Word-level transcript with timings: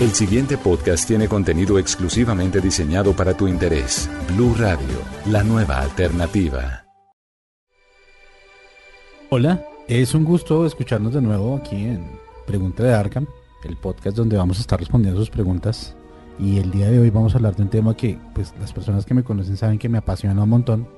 El 0.00 0.10
siguiente 0.10 0.58
podcast 0.58 1.06
tiene 1.06 1.28
contenido 1.28 1.78
exclusivamente 1.78 2.60
diseñado 2.60 3.12
para 3.12 3.36
tu 3.36 3.46
interés. 3.46 4.10
Blue 4.34 4.52
Radio, 4.58 4.98
la 5.26 5.44
nueva 5.44 5.78
alternativa. 5.78 6.84
Hola, 9.30 9.64
es 9.86 10.12
un 10.16 10.24
gusto 10.24 10.66
escucharnos 10.66 11.14
de 11.14 11.22
nuevo 11.22 11.54
aquí 11.54 11.76
en 11.76 12.04
Pregunta 12.44 12.82
de 12.82 12.92
Arkham, 12.92 13.28
el 13.62 13.76
podcast 13.76 14.16
donde 14.16 14.36
vamos 14.36 14.58
a 14.58 14.62
estar 14.62 14.80
respondiendo 14.80 15.20
sus 15.20 15.30
preguntas. 15.30 15.94
Y 16.40 16.58
el 16.58 16.72
día 16.72 16.90
de 16.90 16.98
hoy 16.98 17.10
vamos 17.10 17.32
a 17.34 17.36
hablar 17.36 17.54
de 17.54 17.62
un 17.62 17.70
tema 17.70 17.96
que 17.96 18.18
pues 18.34 18.52
las 18.58 18.72
personas 18.72 19.06
que 19.06 19.14
me 19.14 19.22
conocen 19.22 19.56
saben 19.56 19.78
que 19.78 19.88
me 19.88 19.98
apasiona 19.98 20.42
un 20.42 20.50
montón. 20.50 20.88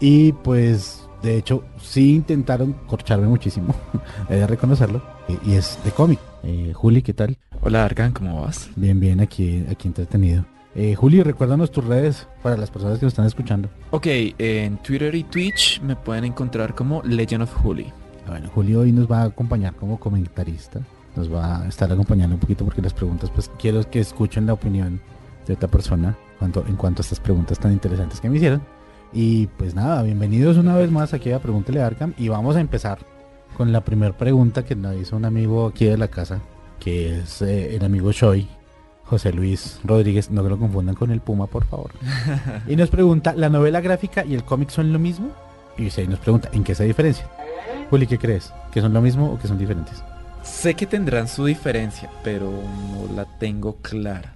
Y 0.00 0.32
pues 0.32 1.05
de 1.26 1.36
hecho 1.36 1.64
sí 1.80 2.14
intentaron 2.14 2.72
corcharme 2.86 3.26
muchísimo, 3.26 3.74
he 4.30 4.36
de 4.36 4.46
reconocerlo. 4.46 5.02
Y, 5.44 5.54
es 5.54 5.78
de 5.84 5.90
cómic. 5.90 6.20
Eh, 6.44 6.72
Juli, 6.72 7.02
¿qué 7.02 7.12
tal? 7.12 7.36
Hola 7.62 7.84
Arkan, 7.84 8.12
¿cómo 8.12 8.42
vas? 8.42 8.70
Bien, 8.76 9.00
bien, 9.00 9.20
aquí, 9.20 9.64
aquí 9.68 9.88
entretenido. 9.88 10.44
Eh, 10.76 10.94
Juli, 10.94 11.22
recuérdanos 11.22 11.72
tus 11.72 11.84
redes 11.84 12.28
para 12.42 12.56
las 12.56 12.70
personas 12.70 12.98
que 12.98 13.06
nos 13.06 13.12
están 13.12 13.26
escuchando. 13.26 13.68
Ok, 13.90 14.06
en 14.38 14.76
Twitter 14.78 15.14
y 15.14 15.24
Twitch 15.24 15.80
me 15.80 15.96
pueden 15.96 16.24
encontrar 16.24 16.74
como 16.74 17.02
Legend 17.02 17.42
of 17.42 17.54
Juli. 17.54 17.92
Bueno, 18.28 18.48
Julio 18.54 18.80
hoy 18.80 18.92
nos 18.92 19.10
va 19.10 19.22
a 19.22 19.24
acompañar 19.24 19.74
como 19.74 19.98
comentarista. 19.98 20.80
Nos 21.16 21.32
va 21.32 21.62
a 21.62 21.68
estar 21.68 21.90
acompañando 21.90 22.36
un 22.36 22.40
poquito 22.40 22.64
porque 22.64 22.82
las 22.82 22.92
preguntas, 22.92 23.30
pues 23.30 23.50
quiero 23.58 23.88
que 23.88 24.00
escuchen 24.00 24.46
la 24.46 24.52
opinión 24.52 25.00
de 25.46 25.54
otra 25.54 25.68
persona 25.68 26.16
cuanto, 26.38 26.64
en 26.68 26.76
cuanto 26.76 27.00
a 27.00 27.04
estas 27.04 27.20
preguntas 27.20 27.58
tan 27.58 27.72
interesantes 27.72 28.20
que 28.20 28.28
me 28.28 28.36
hicieron. 28.36 28.75
Y 29.12 29.46
pues 29.46 29.74
nada, 29.74 30.02
bienvenidos 30.02 30.56
una 30.56 30.76
vez 30.76 30.90
más 30.90 31.14
aquí 31.14 31.32
a 31.32 31.38
Pregúntele 31.38 31.80
a 31.80 31.86
Arkham. 31.86 32.14
Y 32.18 32.28
vamos 32.28 32.56
a 32.56 32.60
empezar 32.60 32.98
con 33.56 33.72
la 33.72 33.82
primera 33.82 34.16
pregunta 34.16 34.64
que 34.64 34.76
nos 34.76 34.96
hizo 34.96 35.16
un 35.16 35.24
amigo 35.24 35.66
aquí 35.66 35.86
de 35.86 35.96
la 35.96 36.08
casa, 36.08 36.40
que 36.80 37.20
es 37.20 37.40
eh, 37.42 37.76
el 37.76 37.84
amigo 37.84 38.12
Choi, 38.12 38.46
José 39.04 39.32
Luis 39.32 39.80
Rodríguez. 39.84 40.30
No 40.30 40.42
que 40.42 40.50
lo 40.50 40.58
confundan 40.58 40.94
con 40.94 41.10
el 41.10 41.20
Puma, 41.20 41.46
por 41.46 41.64
favor. 41.64 41.92
y 42.66 42.76
nos 42.76 42.90
pregunta, 42.90 43.34
¿la 43.34 43.48
novela 43.48 43.80
gráfica 43.80 44.24
y 44.24 44.34
el 44.34 44.44
cómic 44.44 44.70
son 44.70 44.92
lo 44.92 44.98
mismo? 44.98 45.30
Y 45.78 45.90
se 45.90 46.06
nos 46.06 46.18
pregunta, 46.18 46.50
¿en 46.52 46.64
qué 46.64 46.74
se 46.74 46.84
diferencian? 46.84 47.28
Juli, 47.90 48.06
¿qué 48.06 48.18
crees? 48.18 48.52
¿Que 48.72 48.80
son 48.80 48.92
lo 48.92 49.00
mismo 49.00 49.32
o 49.32 49.38
que 49.38 49.48
son 49.48 49.58
diferentes? 49.58 50.02
Sé 50.42 50.74
que 50.74 50.86
tendrán 50.86 51.28
su 51.28 51.44
diferencia, 51.44 52.10
pero 52.22 52.50
no 52.50 53.14
la 53.14 53.24
tengo 53.38 53.76
clara. 53.76 54.35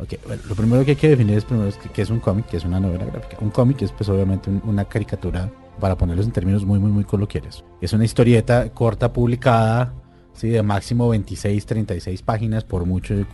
Ok, 0.00 0.14
bueno, 0.26 0.42
lo 0.48 0.54
primero 0.54 0.84
que 0.84 0.92
hay 0.92 0.96
que 0.96 1.08
definir 1.08 1.36
es 1.38 1.44
primero 1.44 1.70
que, 1.92 2.02
es 2.02 2.10
un 2.10 2.20
cómic, 2.20 2.46
que 2.46 2.56
es 2.56 2.64
una 2.64 2.78
novela 2.78 3.04
gráfica. 3.04 3.36
Un 3.40 3.50
cómic 3.50 3.82
es 3.82 3.90
pues 3.92 4.08
obviamente 4.08 4.48
un- 4.48 4.62
una 4.64 4.84
caricatura, 4.84 5.50
para 5.80 5.96
ponerlos 5.96 6.26
en 6.26 6.32
términos 6.32 6.64
muy, 6.64 6.78
muy, 6.78 6.90
muy 6.90 7.04
coloquiales. 7.04 7.64
Es 7.80 7.92
una 7.92 8.04
historieta 8.04 8.68
corta 8.70 9.12
publicada, 9.12 9.92
¿sí? 10.34 10.48
de 10.48 10.62
máximo 10.62 11.08
26, 11.08 11.66
36 11.66 12.22
páginas, 12.22 12.64
por 12.64 12.84
mucho 12.84 13.14
el, 13.14 13.26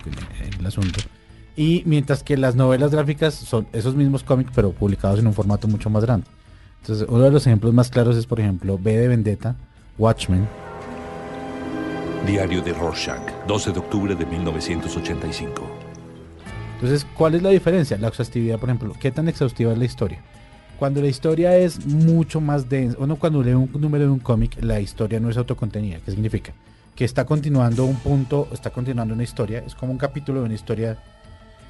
el 0.58 0.66
asunto. 0.66 1.00
Y 1.56 1.82
mientras 1.86 2.22
que 2.22 2.36
las 2.36 2.54
novelas 2.56 2.90
gráficas 2.90 3.34
son 3.34 3.66
esos 3.72 3.94
mismos 3.94 4.24
cómics, 4.24 4.50
pero 4.54 4.72
publicados 4.72 5.20
en 5.20 5.26
un 5.26 5.32
formato 5.34 5.68
mucho 5.68 5.88
más 5.90 6.04
grande. 6.04 6.26
Entonces, 6.82 7.06
uno 7.08 7.22
de 7.24 7.30
los 7.30 7.46
ejemplos 7.46 7.72
más 7.72 7.88
claros 7.90 8.16
es, 8.16 8.26
por 8.26 8.40
ejemplo, 8.40 8.78
B 8.78 8.96
de 8.98 9.08
Vendetta, 9.08 9.54
Watchmen, 9.96 10.46
Diario 12.26 12.62
de 12.62 12.72
Rorschach, 12.72 13.20
12 13.46 13.72
de 13.72 13.78
octubre 13.78 14.14
de 14.14 14.24
1985. 14.26 15.62
Entonces, 16.84 17.08
¿cuál 17.16 17.34
es 17.34 17.42
la 17.42 17.48
diferencia? 17.48 17.96
La 17.96 18.08
exhaustividad, 18.08 18.58
por 18.58 18.68
ejemplo, 18.68 18.94
¿qué 19.00 19.10
tan 19.10 19.26
exhaustiva 19.26 19.72
es 19.72 19.78
la 19.78 19.86
historia? 19.86 20.20
Cuando 20.78 21.00
la 21.00 21.06
historia 21.06 21.56
es 21.56 21.86
mucho 21.86 22.42
más 22.42 22.68
densa, 22.68 22.98
uno 23.00 23.16
cuando 23.16 23.42
lee 23.42 23.54
un 23.54 23.70
número 23.72 24.04
de 24.04 24.10
un 24.10 24.18
cómic, 24.18 24.58
la 24.60 24.80
historia 24.80 25.18
no 25.18 25.30
es 25.30 25.38
autocontenida. 25.38 26.00
¿Qué 26.04 26.10
significa? 26.10 26.52
Que 26.94 27.06
está 27.06 27.24
continuando 27.24 27.86
un 27.86 27.96
punto, 27.96 28.48
está 28.52 28.68
continuando 28.68 29.14
una 29.14 29.22
historia, 29.22 29.62
es 29.66 29.74
como 29.74 29.92
un 29.92 29.98
capítulo 29.98 30.40
de 30.40 30.44
una 30.44 30.54
historia, 30.54 30.98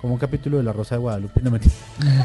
como 0.01 0.15
un 0.15 0.19
capítulo 0.19 0.57
de 0.57 0.65
La 0.65 0.73
Rosa 0.73 0.97
de 0.97 1.03
Guadalupe, 1.03 1.41
no 1.43 1.53
mentira. 1.53 1.75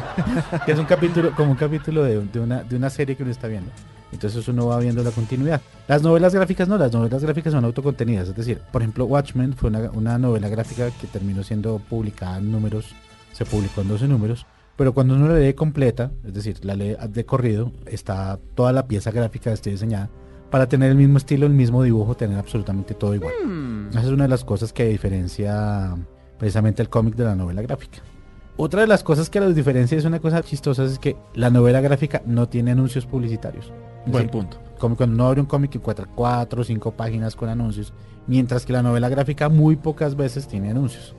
que 0.66 0.72
es 0.72 0.80
un 0.80 0.86
capítulo, 0.86 1.36
como 1.36 1.52
un 1.52 1.58
capítulo 1.58 2.04
de 2.04 2.40
una, 2.40 2.64
de 2.64 2.76
una 2.76 2.90
serie 2.90 3.16
que 3.16 3.22
uno 3.22 3.32
está 3.32 3.48
viendo. 3.48 3.70
Entonces 4.12 4.48
uno 4.48 4.68
va 4.68 4.80
viendo 4.80 5.04
la 5.04 5.12
continuidad. 5.12 5.62
Las 5.88 6.02
novelas 6.02 6.34
gráficas 6.34 6.68
no, 6.68 6.78
las 6.78 6.92
novelas 6.92 7.24
gráficas 7.24 7.54
son 7.54 7.66
autocontenidas. 7.66 8.30
Es 8.30 8.36
decir, 8.36 8.62
por 8.72 8.82
ejemplo, 8.82 9.06
Watchmen 9.06 9.54
fue 9.54 9.70
una, 9.70 9.92
una 9.92 10.18
novela 10.18 10.50
gráfica 10.50 10.90
que 10.92 11.08
terminó 11.08 11.44
siendo 11.44 11.80
publicada 11.80 12.38
en 12.38 12.52
números, 12.52 12.94
se 13.34 13.46
publicó 13.46 13.82
en 13.82 13.90
12 13.90 14.08
números, 14.08 14.46
pero 14.76 14.94
cuando 14.94 15.16
uno 15.16 15.28
la 15.28 15.38
lee 15.38 15.54
completa, 15.54 16.12
es 16.26 16.34
decir, 16.34 16.64
la 16.64 16.76
lee 16.76 16.96
de 17.10 17.26
corrido, 17.26 17.72
está 17.86 18.40
toda 18.56 18.72
la 18.72 18.88
pieza 18.88 19.12
gráfica 19.12 19.52
está 19.52 19.70
diseñada 19.70 20.10
para 20.50 20.68
tener 20.68 20.92
el 20.92 20.98
mismo 20.98 21.18
estilo, 21.18 21.46
el 21.46 21.54
mismo 21.54 21.84
dibujo, 21.84 22.16
tener 22.16 22.38
absolutamente 22.38 22.94
todo 22.94 23.14
igual. 23.14 23.34
Esa 23.90 24.02
es 24.02 24.08
una 24.08 24.24
de 24.24 24.30
las 24.30 24.44
cosas 24.44 24.74
que 24.74 24.86
diferencia 24.86 25.96
precisamente 26.38 26.82
el 26.82 26.90
cómic 26.90 27.16
de 27.16 27.26
la 27.26 27.36
novela 27.36 27.62
gráfica. 27.62 28.00
Otra 28.62 28.82
de 28.82 28.88
las 28.88 29.04
cosas 29.04 29.30
que 29.30 29.40
los 29.40 29.56
diferencia 29.56 29.98
es 29.98 30.04
una 30.04 30.20
cosa 30.20 30.44
chistosa, 30.44 30.84
es 30.84 31.00
que 31.00 31.16
la 31.34 31.50
novela 31.50 31.80
gráfica 31.80 32.22
no 32.26 32.50
tiene 32.50 32.72
anuncios 32.72 33.06
publicitarios. 33.06 33.68
Es 34.06 34.12
Buen 34.12 34.28
decir, 34.28 34.32
punto. 34.32 34.58
como 34.78 34.98
cuando 34.98 35.16
uno 35.16 35.28
abre 35.28 35.40
un 35.40 35.48
cómic 35.48 35.76
encuentra 35.76 36.06
cuatro 36.14 36.60
o 36.60 36.66
cinco 36.66 36.92
páginas 36.92 37.38
con 37.38 37.48
anuncios, 37.48 37.94
mientras 38.28 38.66
que 38.66 38.74
la 38.74 38.84
novela 38.84 39.08
gráfica 39.08 39.48
muy 39.48 39.78
pocas 39.78 40.18
veces 40.18 40.46
tiene 40.46 40.72
anuncios, 40.72 41.16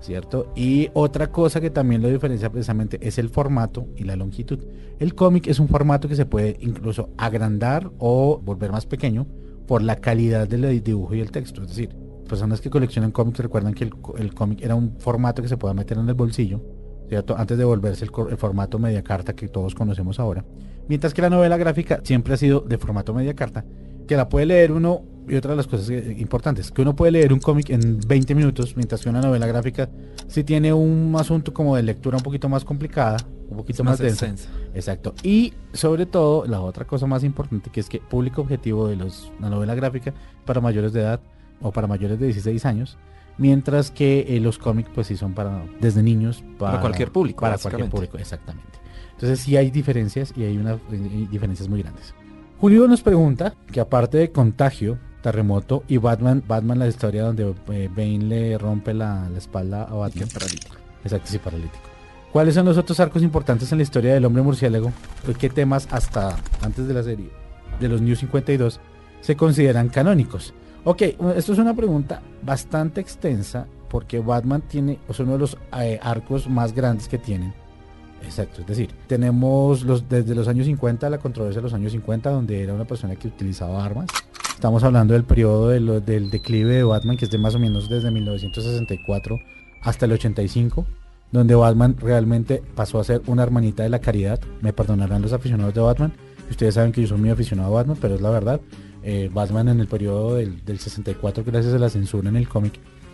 ¿cierto? 0.00 0.52
Y 0.54 0.90
otra 0.94 1.32
cosa 1.32 1.60
que 1.60 1.70
también 1.70 2.02
lo 2.02 2.08
diferencia 2.08 2.52
precisamente 2.52 3.00
es 3.02 3.18
el 3.18 3.30
formato 3.30 3.88
y 3.96 4.04
la 4.04 4.14
longitud. 4.14 4.60
El 5.00 5.16
cómic 5.16 5.48
es 5.48 5.58
un 5.58 5.66
formato 5.66 6.06
que 6.06 6.14
se 6.14 6.24
puede 6.24 6.56
incluso 6.60 7.10
agrandar 7.16 7.90
o 7.98 8.38
volver 8.38 8.70
más 8.70 8.86
pequeño 8.86 9.26
por 9.66 9.82
la 9.82 9.96
calidad 9.96 10.46
del 10.46 10.84
dibujo 10.84 11.16
y 11.16 11.20
el 11.20 11.32
texto. 11.32 11.62
Es 11.62 11.68
decir, 11.70 11.96
personas 12.28 12.60
que 12.60 12.70
coleccionan 12.70 13.10
cómics 13.10 13.40
recuerdan 13.40 13.74
que 13.74 13.90
el 14.18 14.34
cómic 14.34 14.62
era 14.62 14.76
un 14.76 14.96
formato 15.00 15.42
que 15.42 15.48
se 15.48 15.56
podía 15.56 15.74
meter 15.74 15.98
en 15.98 16.08
el 16.08 16.14
bolsillo, 16.14 16.62
¿cierto? 17.08 17.36
Antes 17.36 17.58
de 17.58 17.64
volverse 17.64 18.04
el, 18.04 18.10
formato 18.36 18.78
media 18.78 19.02
carta 19.02 19.34
que 19.34 19.48
todos 19.48 19.74
conocemos 19.74 20.18
ahora. 20.18 20.44
Mientras 20.88 21.14
que 21.14 21.22
la 21.22 21.30
novela 21.30 21.56
gráfica 21.56 22.00
siempre 22.04 22.34
ha 22.34 22.36
sido 22.36 22.60
de 22.60 22.78
formato 22.78 23.12
media 23.12 23.34
carta, 23.34 23.64
que 24.06 24.16
la 24.16 24.28
puede 24.28 24.46
leer 24.46 24.72
uno, 24.72 25.02
y 25.28 25.34
otra 25.34 25.52
de 25.52 25.56
las 25.56 25.66
cosas 25.66 25.90
importantes, 25.90 26.70
que 26.70 26.82
uno 26.82 26.94
puede 26.94 27.12
leer 27.12 27.32
un 27.32 27.40
cómic 27.40 27.70
en 27.70 27.98
20 28.06 28.34
minutos, 28.34 28.76
mientras 28.76 29.02
que 29.02 29.08
una 29.08 29.20
novela 29.20 29.46
gráfica 29.46 29.88
sí 30.28 30.44
tiene 30.44 30.72
un 30.72 31.14
asunto 31.18 31.52
como 31.52 31.74
de 31.74 31.82
lectura 31.82 32.16
un 32.16 32.22
poquito 32.22 32.48
más 32.48 32.64
complicada, 32.64 33.16
un 33.48 33.56
poquito 33.56 33.82
Es 33.82 33.84
más, 33.84 34.00
más 34.00 34.18
densa. 34.18 34.48
Exacto. 34.74 35.14
Y 35.24 35.54
sobre 35.72 36.06
todo, 36.06 36.46
la 36.46 36.60
otra 36.60 36.84
cosa 36.86 37.06
más 37.06 37.24
importante, 37.24 37.70
que 37.70 37.80
es 37.80 37.88
que 37.88 37.98
público 37.98 38.42
objetivo 38.42 38.86
de 38.86 38.96
los, 38.96 39.32
la 39.40 39.50
novela 39.50 39.74
gráfica 39.74 40.14
para 40.44 40.60
mayores 40.60 40.92
de 40.92 41.00
edad 41.00 41.20
o 41.60 41.72
para 41.72 41.88
mayores 41.88 42.20
de 42.20 42.26
16 42.26 42.64
años, 42.64 42.96
mientras 43.38 43.90
que 43.90 44.26
eh, 44.28 44.40
los 44.40 44.58
cómics 44.58 44.90
pues 44.94 45.06
sí 45.08 45.16
son 45.16 45.34
para 45.34 45.64
desde 45.80 46.02
niños 46.02 46.42
Para 46.58 46.80
cualquier 46.80 47.10
público, 47.10 47.40
Para 47.40 47.58
cualquier 47.58 47.88
público, 47.88 48.18
exactamente. 48.18 48.78
Entonces 49.12 49.40
sí 49.40 49.56
hay 49.56 49.70
diferencias 49.70 50.32
y 50.36 50.44
hay 50.44 50.56
unas 50.58 50.76
eh, 50.92 51.26
diferencias 51.30 51.68
muy 51.68 51.82
grandes. 51.82 52.14
Julio 52.58 52.86
nos 52.88 53.02
pregunta 53.02 53.54
que 53.70 53.80
aparte 53.80 54.18
de 54.18 54.32
Contagio, 54.32 54.98
Terremoto 55.22 55.84
y 55.88 55.98
Batman, 55.98 56.42
Batman 56.46 56.78
la 56.78 56.88
historia 56.88 57.24
donde 57.24 57.54
eh, 57.68 57.88
Bane 57.94 58.18
le 58.18 58.58
rompe 58.58 58.94
la, 58.94 59.28
la 59.28 59.38
espalda 59.38 59.82
a 59.84 59.94
Batman. 59.94 60.28
Exacto, 61.04 61.28
sí, 61.28 61.38
paralítico. 61.38 61.84
¿Cuáles 62.32 62.54
son 62.54 62.66
los 62.66 62.76
otros 62.76 63.00
arcos 63.00 63.22
importantes 63.22 63.72
en 63.72 63.78
la 63.78 63.82
historia 63.82 64.12
del 64.12 64.24
hombre 64.24 64.42
murciélago? 64.42 64.92
¿Y 65.26 65.34
¿Qué 65.34 65.48
temas 65.48 65.88
hasta 65.90 66.36
antes 66.60 66.86
de 66.86 66.94
la 66.94 67.02
serie 67.02 67.30
de 67.80 67.88
los 67.88 68.02
New 68.02 68.14
52 68.14 68.80
se 69.20 69.36
consideran 69.36 69.88
canónicos? 69.88 70.52
Ok, 70.88 71.02
esto 71.34 71.52
es 71.52 71.58
una 71.58 71.74
pregunta 71.74 72.22
bastante 72.44 73.00
extensa 73.00 73.66
porque 73.90 74.20
Batman 74.20 74.62
tiene, 74.62 75.00
es 75.08 75.18
uno 75.18 75.32
de 75.32 75.38
los 75.38 75.58
eh, 75.80 75.98
arcos 76.00 76.48
más 76.48 76.72
grandes 76.72 77.08
que 77.08 77.18
tienen. 77.18 77.52
Exacto, 78.22 78.60
es 78.60 78.68
decir, 78.68 78.90
tenemos 79.08 79.82
los, 79.82 80.08
desde 80.08 80.32
los 80.36 80.46
años 80.46 80.66
50, 80.66 81.10
la 81.10 81.18
controversia 81.18 81.60
de 81.60 81.64
los 81.64 81.74
años 81.74 81.90
50, 81.90 82.30
donde 82.30 82.62
era 82.62 82.72
una 82.72 82.84
persona 82.84 83.16
que 83.16 83.26
utilizaba 83.26 83.84
armas. 83.84 84.06
Estamos 84.54 84.84
hablando 84.84 85.14
del 85.14 85.24
periodo 85.24 85.70
del 85.70 86.30
declive 86.30 86.76
de 86.76 86.84
Batman, 86.84 87.16
que 87.16 87.24
es 87.24 87.32
de 87.32 87.38
más 87.38 87.56
o 87.56 87.58
menos 87.58 87.88
desde 87.88 88.12
1964 88.12 89.40
hasta 89.82 90.06
el 90.06 90.12
85, 90.12 90.86
donde 91.32 91.56
Batman 91.56 91.96
realmente 91.98 92.62
pasó 92.76 93.00
a 93.00 93.04
ser 93.04 93.22
una 93.26 93.42
hermanita 93.42 93.82
de 93.82 93.88
la 93.88 93.98
caridad. 93.98 94.38
Me 94.60 94.72
perdonarán 94.72 95.20
los 95.20 95.32
aficionados 95.32 95.74
de 95.74 95.80
Batman. 95.80 96.12
Ustedes 96.48 96.74
saben 96.74 96.92
que 96.92 97.02
yo 97.02 97.08
soy 97.08 97.18
muy 97.18 97.30
aficionado 97.30 97.70
a 97.70 97.74
Batman, 97.74 97.98
pero 98.00 98.14
es 98.14 98.20
la 98.20 98.30
verdad. 98.30 98.60
Eh, 99.08 99.30
Batman 99.32 99.68
en 99.68 99.78
el 99.78 99.86
periodo 99.86 100.34
del, 100.34 100.64
del 100.64 100.80
64, 100.80 101.44
gracias 101.46 101.72
a 101.72 101.78
la 101.78 101.88
censura 101.88 102.28
en 102.28 102.34
el 102.34 102.48
cómic, 102.48 102.72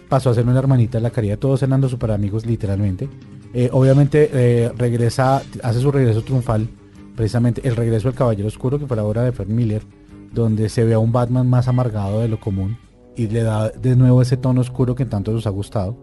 pasó 0.08 0.30
a 0.30 0.34
ser 0.34 0.46
una 0.46 0.58
hermanita 0.58 0.96
de 0.96 1.02
la 1.02 1.10
caridad, 1.10 1.38
todos 1.38 1.60
los 1.60 1.90
super 1.90 2.12
amigos 2.12 2.46
literalmente. 2.46 3.10
Eh, 3.52 3.68
obviamente 3.72 4.30
eh, 4.32 4.72
regresa, 4.74 5.42
hace 5.62 5.80
su 5.80 5.92
regreso 5.92 6.22
triunfal, 6.22 6.66
precisamente 7.14 7.60
el 7.68 7.76
regreso 7.76 8.08
del 8.08 8.16
Caballero 8.16 8.48
Oscuro, 8.48 8.78
que 8.78 8.86
fue 8.86 8.96
la 8.96 9.04
obra 9.04 9.20
de 9.24 9.32
Frank 9.32 9.50
Miller, 9.50 9.82
donde 10.32 10.70
se 10.70 10.82
ve 10.82 10.94
a 10.94 10.98
un 10.98 11.12
Batman 11.12 11.50
más 11.50 11.68
amargado 11.68 12.20
de 12.20 12.28
lo 12.28 12.40
común 12.40 12.78
y 13.14 13.26
le 13.26 13.42
da 13.42 13.68
de 13.68 13.94
nuevo 13.94 14.22
ese 14.22 14.38
tono 14.38 14.62
oscuro 14.62 14.94
que 14.94 15.04
tanto 15.04 15.30
nos 15.32 15.46
ha 15.46 15.50
gustado. 15.50 15.94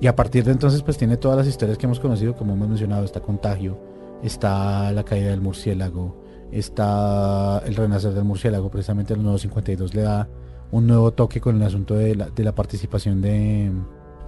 Y 0.00 0.08
a 0.08 0.16
partir 0.16 0.42
de 0.42 0.50
entonces 0.50 0.82
pues 0.82 0.98
tiene 0.98 1.16
todas 1.16 1.38
las 1.38 1.46
historias 1.46 1.78
que 1.78 1.86
hemos 1.86 2.00
conocido, 2.00 2.34
como 2.34 2.54
hemos 2.54 2.68
mencionado, 2.68 3.04
está 3.04 3.20
Contagio, 3.20 3.78
está 4.24 4.90
La 4.90 5.04
caída 5.04 5.30
del 5.30 5.40
murciélago, 5.40 6.20
está 6.52 7.62
El 7.66 7.76
renacer 7.76 8.12
del 8.12 8.24
murciélago, 8.24 8.70
precisamente 8.70 9.14
el 9.14 9.22
nuevo 9.22 9.38
52 9.38 9.94
le 9.94 10.02
da 10.02 10.28
un 10.72 10.86
nuevo 10.86 11.12
toque 11.12 11.40
con 11.40 11.56
el 11.56 11.62
asunto 11.62 11.94
de 11.94 12.14
la, 12.14 12.30
de 12.30 12.44
la 12.44 12.54
participación 12.54 13.20
de, 13.20 13.72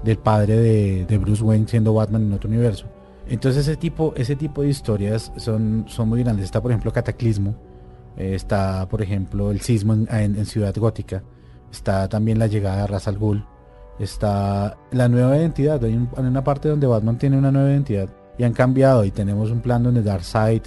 del 0.05 0.19
padre 0.19 0.57
de, 0.57 1.07
de 1.07 1.19
Bruce 1.19 1.43
Wayne 1.43 1.69
siendo 1.69 1.95
Batman 1.95 2.23
en 2.23 2.33
otro 2.33 2.49
universo. 2.51 2.87
Entonces 3.29 3.67
ese 3.69 3.77
tipo, 3.77 4.13
ese 4.17 4.35
tipo 4.37 4.63
de 4.63 4.69
historias 4.69 5.33
son, 5.37 5.85
son 5.89 6.09
muy 6.09 6.23
grandes. 6.23 6.45
Está 6.47 6.61
por 6.61 6.73
ejemplo 6.73 6.93
Cataclismo, 6.93 7.55
eh, 8.17 8.35
está 8.35 8.89
por 8.89 9.03
ejemplo 9.03 9.51
el 9.53 9.61
sismo 9.61 9.93
en, 9.95 10.09
en- 10.11 10.47
Ciudad 10.47 10.75
Gótica, 10.77 11.23
está 11.71 12.09
también 12.09 12.39
la 12.41 12.49
llegada 12.49 12.83
de 12.83 12.87
Ra's 12.89 13.07
al 13.07 13.19
Ghul, 13.19 13.45
está 14.01 14.77
la 14.91 15.09
nueva 15.09 15.37
identidad. 15.37 15.83
Hay, 15.85 15.93
hay 15.95 16.25
una 16.25 16.43
parte 16.43 16.69
donde 16.69 16.87
Batman 16.89 17.19
tiene 17.19 17.39
una 17.39 17.53
nueva 17.53 17.71
identidad 17.71 18.09
y 18.39 18.43
han 18.45 18.53
cambiado 18.53 19.05
y 19.05 19.11
tenemos 19.13 19.51
un 19.53 19.61
plan 19.61 19.83
donde 19.85 20.03
Darkseid 20.03 20.63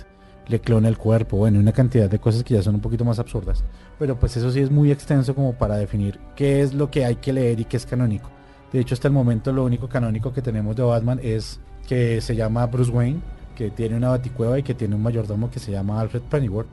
le 0.48 0.60
clona 0.60 0.88
el 0.88 0.98
cuerpo, 0.98 1.38
bueno, 1.38 1.60
una 1.60 1.72
cantidad 1.72 2.10
de 2.10 2.20
cosas 2.20 2.44
que 2.44 2.54
ya 2.54 2.62
son 2.62 2.76
un 2.76 2.82
poquito 2.82 3.06
más 3.06 3.20
absurdas. 3.20 3.64
Pero 3.98 4.20
pues 4.20 4.38
eso 4.38 4.52
sí 4.52 4.60
es 4.60 4.72
muy 4.72 4.92
extenso 4.92 5.34
como 5.36 5.54
para 5.54 5.78
definir 5.78 6.20
qué 6.36 6.62
es 6.62 6.74
lo 6.74 6.92
que 6.92 7.06
hay 7.06 7.16
que 7.16 7.34
leer 7.34 7.60
y 7.60 7.66
qué 7.66 7.78
es 7.78 7.86
canónico. 7.86 8.30
De 8.72 8.80
hecho, 8.80 8.94
hasta 8.94 9.08
el 9.08 9.14
momento 9.14 9.52
lo 9.52 9.64
único 9.64 9.88
canónico 9.88 10.34
que 10.34 10.42
tenemos 10.42 10.76
de 10.76 10.84
Batman 10.84 11.20
es 11.24 11.60
que 11.88 12.20
se 12.22 12.36
llama 12.36 12.66
Bruce 12.66 12.92
Wayne, 12.92 13.22
que 13.56 13.72
tiene 13.72 13.96
una 13.96 14.10
baticueva 14.10 14.60
y 14.60 14.64
que 14.64 14.74
tiene 14.74 14.96
un 14.96 15.04
mayordomo 15.04 15.50
que 15.50 15.60
se 15.60 15.72
llama 15.72 16.00
Alfred 16.00 16.24
Pennyworth, 16.24 16.68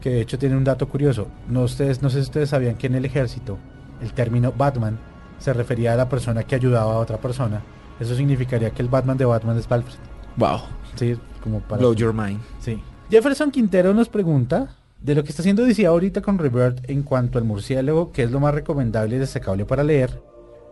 que 0.00 0.10
de 0.10 0.20
hecho 0.22 0.38
tiene 0.38 0.56
un 0.56 0.64
dato 0.64 0.88
curioso. 0.88 1.28
No, 1.48 1.62
ustedes, 1.62 2.02
no 2.02 2.10
sé 2.10 2.16
si 2.16 2.22
ustedes 2.22 2.50
sabían 2.50 2.76
que 2.76 2.88
en 2.88 2.96
el 2.96 3.04
ejército 3.04 3.58
el 4.02 4.12
término 4.12 4.52
Batman 4.52 4.98
se 5.38 5.52
refería 5.52 5.92
a 5.92 5.96
la 5.96 6.08
persona 6.08 6.42
que 6.42 6.56
ayudaba 6.56 6.94
a 6.94 6.98
otra 6.98 7.18
persona. 7.18 7.62
Eso 8.00 8.14
significaría 8.16 8.70
que 8.70 8.82
el 8.82 8.88
Batman 8.88 9.16
de 9.16 9.24
Batman 9.24 9.58
es 9.58 9.70
Alfred. 9.70 9.94
Wow. 10.36 10.60
Sí, 10.96 11.16
como 11.42 11.60
para... 11.60 11.80
Blow 11.80 11.94
your 11.94 12.12
mind. 12.12 12.40
Sí. 12.58 12.82
Jefferson 13.10 13.50
Quintero 13.50 13.94
nos 13.94 14.08
pregunta 14.08 14.68
de 15.00 15.14
lo 15.14 15.22
que 15.22 15.30
está 15.30 15.42
haciendo 15.42 15.64
DC 15.64 15.86
ahorita 15.86 16.22
con 16.22 16.38
Rebirth 16.38 16.88
en 16.88 17.02
cuanto 17.02 17.38
al 17.38 17.44
murciélago, 17.44 18.10
que 18.12 18.22
es 18.22 18.30
lo 18.30 18.40
más 18.40 18.54
recomendable 18.54 19.16
y 19.16 19.18
destacable 19.18 19.64
para 19.66 19.84
leer, 19.84 20.22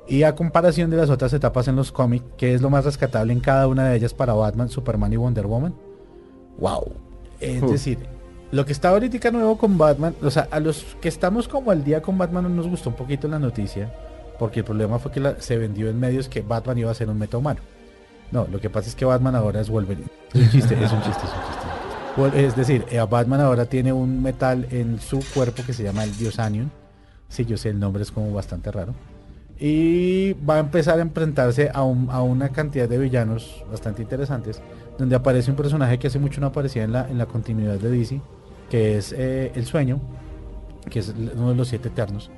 y 0.09 0.23
a 0.23 0.35
comparación 0.35 0.91
de 0.91 0.97
las 0.97 1.11
otras 1.11 1.33
etapas 1.35 1.69
en 1.69 1.77
los 1.77 1.93
cómics, 1.93 2.25
que 2.39 2.55
es 2.55 2.63
lo 2.63 2.71
más 2.71 2.85
rescatable 2.85 3.33
en 3.33 3.41
cada 3.41 3.69
una 3.69 3.89
de 3.89 3.97
ellas 3.97 4.15
para 4.15 4.33
Batman, 4.33 4.69
Superman 4.71 5.13
y 5.13 5.17
Wonder 5.17 5.47
Woman. 5.47 5.75
Wow. 6.59 6.93
Es 7.41 7.61
decir, 7.61 7.99
lo 8.51 8.65
que 8.65 8.73
está 8.73 8.89
ahorita 8.89 9.31
nuevo 9.31 9.59
con 9.59 9.77
Batman, 9.77 10.15
o 10.23 10.31
sea, 10.31 10.49
a 10.51 10.61
los 10.61 10.85
que 11.01 11.09
estamos 11.09 11.47
como 11.49 11.71
al 11.71 11.85
día 11.85 12.01
con 12.01 12.17
Batman 12.17 12.55
nos 12.57 12.67
gustó 12.69 12.89
un 12.91 12.97
poquito 12.97 13.29
la 13.29 13.39
noticia, 13.39 13.93
porque 14.39 14.61
el 14.61 14.65
problema 14.65 14.99
fue 14.99 15.13
que 15.13 15.21
la- 15.21 15.41
se 15.41 15.59
vendió 15.59 15.89
en 15.91 16.01
medios 16.01 16.29
que 16.29 16.41
Batman 16.41 16.79
iba 16.79 16.91
a 16.91 16.95
ser 16.95 17.11
un 17.11 17.19
metahumano. 17.19 17.61
No, 18.31 18.47
lo 18.51 18.61
que 18.61 18.71
pasa 18.71 18.89
es 18.89 18.95
que 18.95 19.05
Batman 19.05 19.35
ahora 19.37 19.61
es 19.61 19.69
Wolverine. 19.69 20.09
Es 20.33 20.41
un 20.41 20.51
chiste, 20.51 20.75
es 20.83 20.93
un 20.93 21.03
chiste, 21.03 21.25
es 21.27 21.33
un 21.35 21.53
chiste. 21.53 21.62
Es 22.35 22.55
decir, 22.55 22.85
eh, 22.91 23.01
Batman 23.09 23.41
ahora 23.41 23.65
tiene 23.67 23.93
un 23.93 24.23
metal 24.23 24.67
en 24.71 25.01
su 25.01 25.21
cuerpo 25.35 25.63
que 25.67 25.73
se 25.73 25.83
llama 25.83 26.05
el 26.05 26.15
Diosanium. 26.17 26.69
Sí, 27.29 27.47
yo 27.47 27.57
sé, 27.57 27.71
el 27.71 27.81
nombre 27.81 28.03
es 28.03 28.13
como 28.13 28.33
bastante 28.33 28.71
raro. 28.71 28.95
Y 29.59 30.35
va 30.49 30.57
a 30.57 30.59
empezar 30.59 30.99
a 30.99 31.03
enfrentarse 31.03 31.71
a, 31.73 31.83
un- 31.85 32.09
a 32.11 32.21
una 32.23 32.51
cantidad 32.51 32.89
de 32.89 32.99
villanos 32.99 33.65
bastante 33.71 34.03
interesantes, 34.03 34.61
donde 34.99 35.17
aparece 35.17 35.51
un 35.51 35.57
personaje 35.57 35.99
que 35.99 36.09
hace 36.09 36.19
mucho 36.19 36.41
no 36.41 36.49
aparecía 36.49 36.85
en 36.85 36.93
la, 36.93 37.09
en 37.09 37.17
la 37.17 37.27
continuidad 37.27 37.79
de 37.79 37.91
DC, 37.91 38.21
que 38.71 38.99
es 38.99 39.15
eh, 39.17 39.53
El 39.55 39.65
Sueño, 39.65 40.01
que 40.91 40.99
es 40.99 41.15
uno 41.37 41.51
de 41.51 41.55
los 41.57 41.69
siete 41.69 41.89
eternos. 41.89 42.31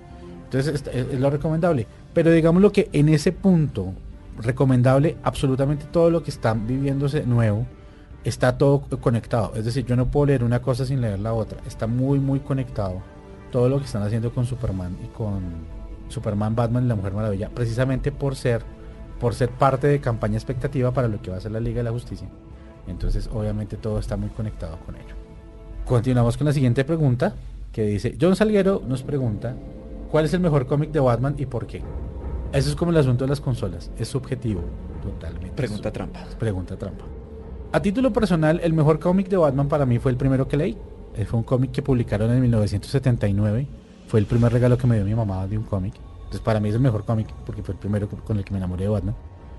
Entonces 0.45 0.83
es, 0.87 0.95
es- 1.13 1.19
lo 1.19 1.31
recomendable. 1.31 1.87
Pero 2.13 2.31
digamos 2.31 2.63
lo 2.63 2.71
que 2.71 2.89
en 2.93 3.09
ese 3.09 3.33
punto, 3.33 3.93
recomendable, 4.41 5.17
absolutamente 5.25 5.87
todo 5.91 6.11
lo 6.11 6.23
que 6.23 6.31
está 6.31 6.55
viviéndose 6.55 7.25
nuevo, 7.27 7.67
está 8.25 8.57
todo 8.59 8.83
conectado. 9.01 9.53
Es 9.55 9.65
decir, 9.65 9.85
yo 9.85 9.97
no 9.97 10.07
puedo 10.07 10.27
leer 10.27 10.43
una 10.43 10.61
cosa 10.61 10.85
sin 10.87 11.01
leer 11.01 11.21
la 11.21 11.35
otra. 11.35 11.61
Está 11.67 11.87
muy, 11.87 12.19
muy 12.19 12.41
conectado. 12.41 13.03
Todo 13.53 13.69
lo 13.69 13.79
que 13.79 13.85
están 13.85 14.03
haciendo 14.03 14.33
con 14.33 14.47
Superman 14.47 14.97
y 15.05 15.09
con 15.09 15.43
Superman, 16.09 16.57
Batman 16.57 16.85
y 16.85 16.89
la 16.89 16.97
Mujer 16.97 17.13
Maravilla, 17.13 17.51
precisamente 17.51 18.11
por 18.11 18.35
ser, 18.35 18.63
por 19.21 19.35
ser 19.35 19.51
parte 19.51 19.87
de 19.87 20.01
campaña 20.01 20.37
expectativa 20.37 20.93
para 20.93 21.09
lo 21.09 21.23
que 21.23 21.31
va 21.31 21.37
a 21.37 21.41
ser 21.41 21.53
la 21.53 21.61
Liga 21.61 21.79
de 21.79 21.85
la 21.85 21.93
Justicia. 21.93 22.29
Entonces, 22.87 23.29
obviamente 23.33 23.77
todo 23.77 23.99
está 23.99 24.17
muy 24.17 24.31
conectado 24.31 24.79
con 24.85 24.97
ello. 24.97 25.15
Continuamos 25.87 26.37
con 26.37 26.47
la 26.47 26.53
siguiente 26.53 26.85
pregunta, 26.85 27.35
que 27.73 27.85
dice, 27.85 28.17
John 28.21 28.37
Salguero 28.37 28.83
nos 28.87 29.03
pregunta, 29.03 29.55
¿cuál 30.11 30.25
es 30.25 30.35
el 30.35 30.41
mejor 30.41 30.67
cómic 30.67 30.91
de 30.91 31.01
Batman 31.01 31.35
y 31.39 31.47
por 31.47 31.67
qué? 31.67 31.83
Eso 32.53 32.71
es 32.71 32.77
como 32.77 32.91
el 32.91 32.97
asunto 32.97 33.25
de 33.25 33.31
las 33.31 33.41
consolas, 33.41 33.91
es 33.99 34.09
subjetivo, 34.09 34.63
totalmente. 35.03 35.57
Pregunta 35.57 35.93
trampa. 35.93 36.25
Pregunta 36.39 36.77
trampa. 36.77 37.05
A 37.75 37.81
título 37.83 38.13
personal, 38.13 38.61
el 38.63 38.73
mejor 38.73 39.01
cómic 39.01 39.29
de 39.29 39.37
Batman 39.37 39.67
para 39.67 39.85
mí 39.85 39.99
fue 39.99 40.13
el 40.13 40.17
primero 40.17 40.47
que 40.47 40.57
leí. 40.57 40.77
Eh, 41.17 41.25
Fue 41.25 41.39
un 41.39 41.45
cómic 41.45 41.73
que 41.73 41.83
publicaron 41.83 42.31
en 42.31 42.41
1979. 42.41 43.67
Fue 44.07 44.21
el 44.21 44.27
primer 44.27 44.53
regalo 44.53 44.79
que 44.79 44.87
me 44.87 44.95
dio 44.95 45.05
mi 45.05 45.15
mamá 45.15 45.45
de 45.49 45.59
un 45.59 45.65
cómic. 45.65 45.95
Entonces 46.19 46.41
para 46.41 46.61
mí 46.61 46.69
es 46.69 46.77
el 46.77 46.81
mejor 46.81 47.05
cómic 47.05 47.27
porque 47.45 47.63
fue 47.65 47.75
el 47.75 47.81
primero 47.81 48.09
con- 48.09 48.39
el 48.39 48.45
que 48.45 48.53
me 48.53 48.59
enamoré 48.59 48.85
de 48.85 48.91
Batman. 48.91 49.15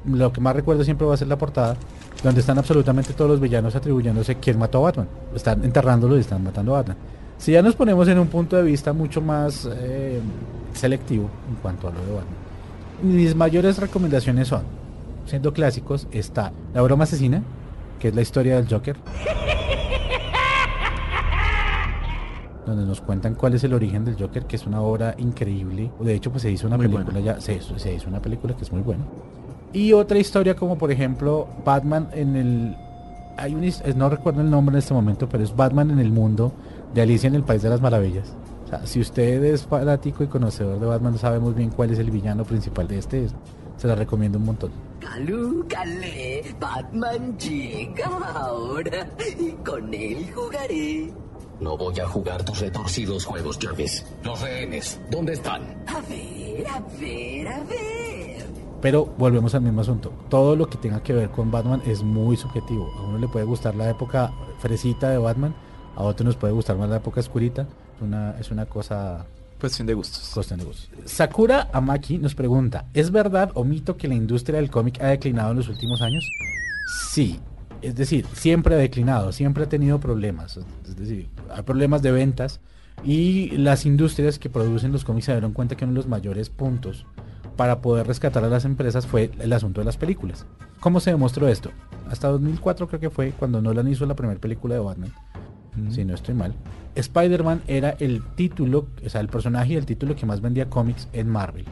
Lo 0.06 0.32
que 0.32 0.40
más 0.40 0.56
recuerdo 0.56 0.86
siempre 0.86 1.06
va 1.06 1.16
a 1.16 1.18
ser 1.18 1.28
la 1.28 1.38
portada, 1.38 1.76
donde 2.24 2.40
están 2.40 2.58
absolutamente 2.58 3.12
todos 3.14 3.32
los 3.32 3.40
villanos 3.42 3.76
atribuyéndose 3.76 4.36
quién 4.36 4.58
mató 4.60 4.78
a 4.78 4.92
Batman. 4.92 5.08
Están 5.36 5.66
enterrándolo 5.66 6.16
y 6.16 6.22
están 6.22 6.42
matando 6.42 6.74
a 6.74 6.80
Batman. 6.80 6.98
Si 7.38 7.52
ya 7.52 7.62
nos 7.62 7.76
ponemos 7.76 8.08
en 8.08 8.20
un 8.20 8.28
punto 8.28 8.56
de 8.56 8.64
vista 8.64 8.94
mucho 8.94 9.20
más 9.20 9.68
eh, 9.76 10.22
selectivo 10.74 11.30
en 11.50 11.56
cuanto 11.56 11.90
a 11.90 11.92
lo 11.92 12.00
de 12.00 12.12
Batman. 12.14 12.36
Mis 13.04 13.36
mayores 13.36 13.78
recomendaciones 13.78 14.48
son, 14.48 14.62
siendo 15.26 15.52
clásicos, 15.52 16.08
está 16.14 16.54
La 16.74 16.82
broma 16.82 17.04
asesina, 17.04 17.42
que 18.00 18.10
es 18.10 18.16
la 18.16 18.22
historia 18.22 18.56
del 18.56 18.68
Joker. 18.70 18.96
Donde 22.66 22.84
nos 22.86 23.00
cuentan 23.02 23.36
cuál 23.36 23.54
es 23.54 23.64
el 23.64 23.74
origen 23.74 24.06
del 24.06 24.16
Joker, 24.20 24.46
que 24.46 24.56
es 24.56 24.66
una 24.66 24.82
obra 24.82 25.14
increíble. 25.20 25.92
De 26.00 26.16
hecho, 26.16 26.32
pues 26.32 26.42
se 26.42 26.52
hizo 26.52 26.66
una 26.66 26.78
Muy 26.78 26.88
película 26.88 27.12
buena. 27.20 27.20
ya, 27.36 27.40
se, 27.40 27.60
se 27.62 27.94
hizo 27.94 28.08
una 28.08 28.20
película 28.22 28.56
que 28.56 28.64
es 28.64 28.72
muy 28.72 28.82
buena. 28.82 29.04
Y 29.72 29.94
otra 29.94 30.18
historia 30.18 30.56
como 30.56 30.78
por 30.78 30.92
ejemplo 30.92 31.48
Batman 31.64 32.08
en 32.14 32.36
el... 32.36 32.76
Hay 33.38 33.54
un, 33.54 33.70
no 33.98 34.10
recuerdo 34.10 34.42
el 34.42 34.50
nombre 34.50 34.74
en 34.74 34.80
este 34.80 34.94
momento, 34.94 35.28
pero 35.30 35.44
es 35.44 35.56
Batman 35.56 35.92
en 35.92 36.00
el 36.00 36.10
mundo 36.12 36.54
de 36.94 37.02
Alicia 37.02 37.28
en 37.28 37.36
el 37.36 37.44
País 37.44 37.62
de 37.62 37.70
las 37.70 37.82
Maravillas. 37.82 38.34
O 38.66 38.68
sea, 38.68 38.86
si 38.86 39.00
usted 39.00 39.44
es 39.44 39.66
fanático 39.66 40.24
y 40.24 40.28
conocedor 40.28 40.80
de 40.80 40.88
Batman, 40.88 41.18
sabe 41.18 41.40
muy 41.40 41.54
bien 41.54 41.70
cuál 41.70 41.92
es 41.92 42.00
el 42.00 42.10
villano 42.10 42.44
principal 42.44 42.88
de 42.88 42.98
este. 42.98 43.28
Se 43.78 43.88
la 43.88 43.96
recomiendo 43.96 44.40
un 44.40 44.46
montón. 44.46 44.72
Calú, 45.00 45.66
calé, 45.68 46.44
Batman 46.60 47.38
llega 47.38 48.08
ahora 48.34 49.08
y 49.40 49.52
con 49.64 49.94
él 49.94 50.32
jugaré. 50.34 51.14
No 51.60 51.78
voy 51.78 52.00
a 52.00 52.08
jugar 52.08 52.44
tus 52.44 52.60
retorcidos 52.60 53.26
juegos, 53.26 53.58
Jervis. 53.60 54.06
Los 54.24 54.42
rehenes, 54.42 55.00
¿dónde 55.12 55.34
están? 55.34 55.62
A 55.88 56.02
ver, 56.10 56.68
a 56.68 56.80
ver, 57.00 57.48
a 57.48 57.60
ver. 57.64 58.46
Pero 58.82 59.06
volvemos 59.18 59.56
al 59.56 59.62
mismo 59.62 59.82
asunto. 59.82 60.12
Todo 60.30 60.56
lo 60.56 60.68
que 60.68 60.78
tenga 60.78 61.02
que 61.02 61.14
ver 61.14 61.30
con 61.30 61.52
Batman 61.52 61.82
es 61.86 62.04
muy 62.04 62.36
subjetivo. 62.36 62.92
A 62.98 63.04
uno 63.04 63.18
le 63.20 63.28
puede 63.28 63.46
gustar 63.46 63.76
la 63.76 63.90
época 63.90 64.34
fresita 64.60 65.10
de 65.10 65.18
Batman, 65.18 65.56
a 65.96 66.04
otro 66.04 66.26
nos 66.26 66.36
puede 66.36 66.54
gustar 66.54 66.78
más 66.78 66.90
la 66.90 66.98
época 66.98 67.20
oscurita. 67.20 67.68
Es 67.96 68.02
una, 68.02 68.36
es 68.40 68.52
una 68.52 68.66
cosa 68.66 69.26
Cuestión 69.60 69.88
de 69.88 69.94
gustos. 69.94 70.32
cuestión 70.34 70.60
de 70.60 70.66
gustos. 70.66 70.90
Sakura 71.06 71.70
Amaki 71.72 72.18
nos 72.18 72.36
pregunta, 72.36 72.86
¿es 72.94 73.10
verdad 73.10 73.52
o 73.54 73.64
mito 73.64 73.96
que 73.98 74.08
la 74.08 74.16
industria 74.16 74.60
del 74.60 74.70
cómic 74.70 75.02
ha 75.02 75.08
declinado 75.08 75.52
en 75.52 75.58
los 75.58 75.70
últimos 75.70 76.02
años? 76.02 76.30
Sí. 77.14 77.40
Es 77.82 77.96
decir, 77.96 78.26
siempre 78.34 78.76
ha 78.76 78.78
declinado, 78.78 79.32
siempre 79.32 79.64
ha 79.64 79.70
tenido 79.70 80.00
problemas. 80.00 80.58
Es 80.88 80.96
decir, 80.96 81.30
hay 81.54 81.62
problemas 81.64 82.02
de 82.02 82.12
ventas 82.12 82.60
y 83.04 83.52
las 83.58 83.86
industrias 83.86 84.40
que 84.40 84.50
producen 84.50 84.92
los 84.92 85.04
cómics 85.06 85.26
se 85.26 85.32
dieron 85.34 85.54
cuenta 85.54 85.76
que 85.76 85.86
uno 85.86 85.94
de 85.94 85.98
los 85.98 86.08
mayores 86.08 86.50
puntos 86.50 87.06
para 87.56 87.82
poder 87.82 88.08
rescatar 88.08 88.44
a 88.44 88.50
las 88.50 88.66
empresas 88.66 89.06
fue 89.08 89.32
el 89.40 89.54
asunto 89.54 89.82
de 89.82 89.86
las 89.86 89.98
películas. 89.98 90.46
¿Cómo 90.80 91.00
se 91.00 91.12
demostró 91.12 91.48
esto? 91.48 91.72
Hasta 92.10 92.28
2004 92.28 92.88
creo 92.88 93.00
que 93.00 93.10
fue 93.10 93.32
cuando 93.32 93.62
Nolan 93.62 93.88
hizo 93.88 94.06
la 94.06 94.16
primera 94.16 94.40
película 94.40 94.76
de 94.76 94.82
Batman. 94.82 95.14
Si 95.90 96.06
no 96.06 96.14
estoy 96.14 96.36
mal. 96.36 96.54
Spider-Man 96.96 97.62
era 97.68 97.92
el 98.00 98.24
título, 98.36 98.88
o 99.06 99.10
sea, 99.10 99.22
el 99.22 99.28
personaje 99.28 99.74
y 99.74 99.76
el 99.76 99.86
título 99.86 100.16
que 100.16 100.26
más 100.26 100.42
vendía 100.42 100.70
cómics 100.70 101.08
en 101.14 101.30
Marvel. 101.30 101.66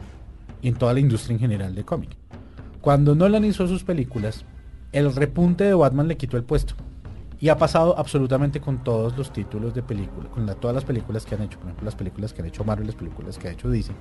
Y 0.60 0.68
en 0.68 0.74
toda 0.74 0.92
la 0.92 1.00
industria 1.00 1.34
en 1.34 1.40
general 1.40 1.74
de 1.74 1.84
cómic. 1.84 2.10
Cuando 2.80 3.14
Nolan 3.14 3.44
hizo 3.44 3.66
sus 3.66 3.84
películas, 3.84 4.44
el 4.92 5.14
repunte 5.14 5.64
de 5.64 5.74
Batman 5.74 6.08
le 6.08 6.16
quitó 6.16 6.36
el 6.36 6.44
puesto. 6.44 6.74
Y 7.40 7.48
ha 7.48 7.58
pasado 7.58 7.98
absolutamente 7.98 8.60
con 8.60 8.84
todos 8.84 9.16
los 9.16 9.32
títulos 9.32 9.74
de 9.74 9.82
película, 9.82 10.28
con 10.30 10.46
todas 10.60 10.74
las 10.74 10.84
películas 10.84 11.26
que 11.26 11.34
han 11.34 11.42
hecho, 11.42 11.58
por 11.58 11.68
ejemplo, 11.68 11.84
las 11.84 11.94
películas 11.94 12.32
que 12.32 12.42
han 12.42 12.48
hecho 12.48 12.64
Marvel, 12.64 12.86
las 12.86 12.96
películas 12.96 13.38
que 13.38 13.48
ha 13.48 13.52
hecho 13.52 13.68
DC. 13.68 13.92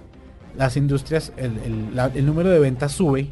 las 0.56 0.78
industrias, 0.78 1.34
el, 1.38 1.60
el 1.96 2.26
número 2.26 2.50
de 2.50 2.60
ventas 2.60 2.92
sube 2.92 3.30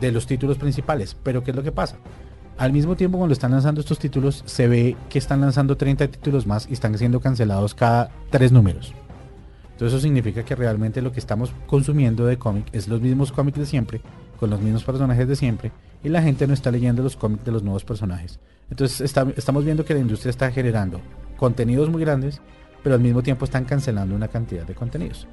de 0.00 0.12
los 0.12 0.26
títulos 0.26 0.58
principales. 0.58 1.16
Pero 1.22 1.42
¿qué 1.44 1.52
es 1.52 1.56
lo 1.56 1.62
que 1.62 1.72
pasa? 1.72 1.96
Al 2.62 2.72
mismo 2.72 2.94
tiempo 2.94 3.18
cuando 3.18 3.32
están 3.32 3.50
lanzando 3.50 3.80
estos 3.80 3.98
títulos, 3.98 4.44
se 4.46 4.68
ve 4.68 4.96
que 5.10 5.18
están 5.18 5.40
lanzando 5.40 5.76
30 5.76 6.06
títulos 6.06 6.46
más 6.46 6.68
y 6.70 6.74
están 6.74 6.96
siendo 6.96 7.18
cancelados 7.18 7.74
cada 7.74 8.08
tres 8.30 8.52
números. 8.52 8.94
Entonces 9.72 9.94
eso 9.94 10.00
significa 10.00 10.44
que 10.44 10.54
realmente 10.54 11.02
lo 11.02 11.10
que 11.10 11.18
estamos 11.18 11.52
consumiendo 11.66 12.24
de 12.24 12.36
cómic 12.38 12.66
es 12.72 12.86
los 12.86 13.00
mismos 13.00 13.32
cómics 13.32 13.58
de 13.58 13.66
siempre, 13.66 14.00
con 14.38 14.48
los 14.48 14.60
mismos 14.60 14.84
personajes 14.84 15.26
de 15.26 15.34
siempre, 15.34 15.72
y 16.04 16.08
la 16.08 16.22
gente 16.22 16.46
no 16.46 16.54
está 16.54 16.70
leyendo 16.70 17.02
los 17.02 17.16
cómics 17.16 17.44
de 17.44 17.50
los 17.50 17.64
nuevos 17.64 17.84
personajes. 17.84 18.38
Entonces 18.70 19.00
estamos 19.36 19.64
viendo 19.64 19.84
que 19.84 19.94
la 19.94 19.98
industria 20.00 20.30
está 20.30 20.52
generando 20.52 21.00
contenidos 21.38 21.90
muy 21.90 22.02
grandes, 22.02 22.40
pero 22.84 22.94
al 22.94 23.00
mismo 23.00 23.24
tiempo 23.24 23.44
están 23.44 23.64
cancelando 23.64 24.14
una 24.14 24.28
cantidad 24.28 24.64
de 24.64 24.74
contenidos. 24.76 25.26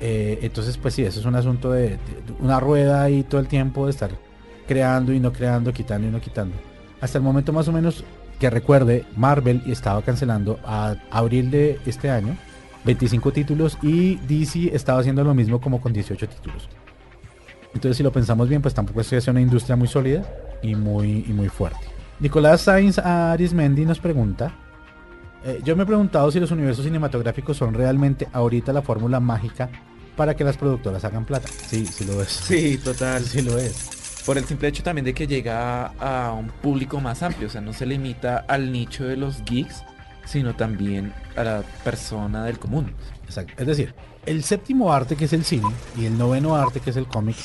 Eh, 0.00 0.38
entonces, 0.40 0.78
pues 0.78 0.94
sí, 0.94 1.02
eso 1.02 1.20
es 1.20 1.26
un 1.26 1.34
asunto 1.36 1.70
de, 1.72 1.82
de- 1.82 1.96
de 1.98 2.32
una 2.40 2.58
rueda 2.58 3.02
ahí 3.02 3.22
todo 3.22 3.38
el 3.42 3.48
tiempo 3.48 3.84
de 3.84 3.90
estar 3.90 4.12
creando 4.66 5.12
y 5.12 5.20
no 5.20 5.32
creando, 5.32 5.72
quitando 5.72 6.08
y 6.08 6.10
no 6.10 6.20
quitando. 6.20 6.56
Hasta 7.00 7.18
el 7.18 7.24
momento 7.24 7.52
más 7.52 7.68
o 7.68 7.72
menos 7.72 8.04
que 8.38 8.50
recuerde, 8.50 9.04
Marvel 9.16 9.62
estaba 9.66 10.02
cancelando 10.02 10.58
a 10.64 10.96
abril 11.10 11.50
de 11.50 11.78
este 11.86 12.10
año 12.10 12.36
25 12.84 13.32
títulos 13.32 13.78
y 13.82 14.16
DC 14.16 14.74
estaba 14.74 15.00
haciendo 15.00 15.24
lo 15.24 15.34
mismo 15.34 15.60
como 15.60 15.80
con 15.80 15.92
18 15.92 16.28
títulos. 16.28 16.68
Entonces, 17.74 17.96
si 17.96 18.02
lo 18.02 18.12
pensamos 18.12 18.48
bien, 18.48 18.62
pues 18.62 18.74
tampoco 18.74 19.00
es 19.00 19.28
una 19.28 19.40
industria 19.40 19.74
muy 19.76 19.88
sólida 19.88 20.24
y 20.62 20.74
muy, 20.74 21.24
y 21.26 21.32
muy 21.32 21.48
fuerte. 21.48 21.86
Nicolás 22.20 22.62
Sainz 22.62 22.98
Arismendi 22.98 23.84
nos 23.84 23.98
pregunta, 23.98 24.54
eh, 25.44 25.60
yo 25.64 25.74
me 25.74 25.82
he 25.82 25.86
preguntado 25.86 26.30
si 26.30 26.38
los 26.38 26.50
universos 26.52 26.84
cinematográficos 26.84 27.56
son 27.56 27.74
realmente 27.74 28.28
ahorita 28.32 28.72
la 28.72 28.82
fórmula 28.82 29.18
mágica 29.18 29.68
para 30.16 30.34
que 30.36 30.44
las 30.44 30.56
productoras 30.56 31.04
hagan 31.04 31.24
plata. 31.24 31.48
Sí, 31.66 31.84
sí 31.86 32.04
lo 32.04 32.22
es. 32.22 32.28
Sí, 32.28 32.78
total. 32.78 33.24
Sí 33.24 33.42
lo 33.42 33.58
es. 33.58 33.93
Por 34.24 34.38
el 34.38 34.44
simple 34.44 34.68
hecho 34.68 34.82
también 34.82 35.04
de 35.04 35.12
que 35.12 35.26
llega 35.26 35.86
a 35.98 36.32
un 36.32 36.48
público 36.48 37.00
más 37.00 37.22
amplio, 37.22 37.48
o 37.48 37.50
sea, 37.50 37.60
no 37.60 37.72
se 37.74 37.84
limita 37.84 38.44
al 38.48 38.72
nicho 38.72 39.04
de 39.04 39.16
los 39.16 39.44
geeks, 39.44 39.84
sino 40.24 40.54
también 40.54 41.12
a 41.36 41.44
la 41.44 41.62
persona 41.82 42.44
del 42.44 42.58
común. 42.58 42.92
Exacto. 43.24 43.52
Es 43.58 43.66
decir, 43.66 43.94
el 44.24 44.42
séptimo 44.42 44.92
arte 44.92 45.16
que 45.16 45.26
es 45.26 45.32
el 45.34 45.44
cine 45.44 45.68
y 45.98 46.06
el 46.06 46.16
noveno 46.16 46.56
arte 46.56 46.80
que 46.80 46.90
es 46.90 46.96
el 46.96 47.06
cómic, 47.06 47.36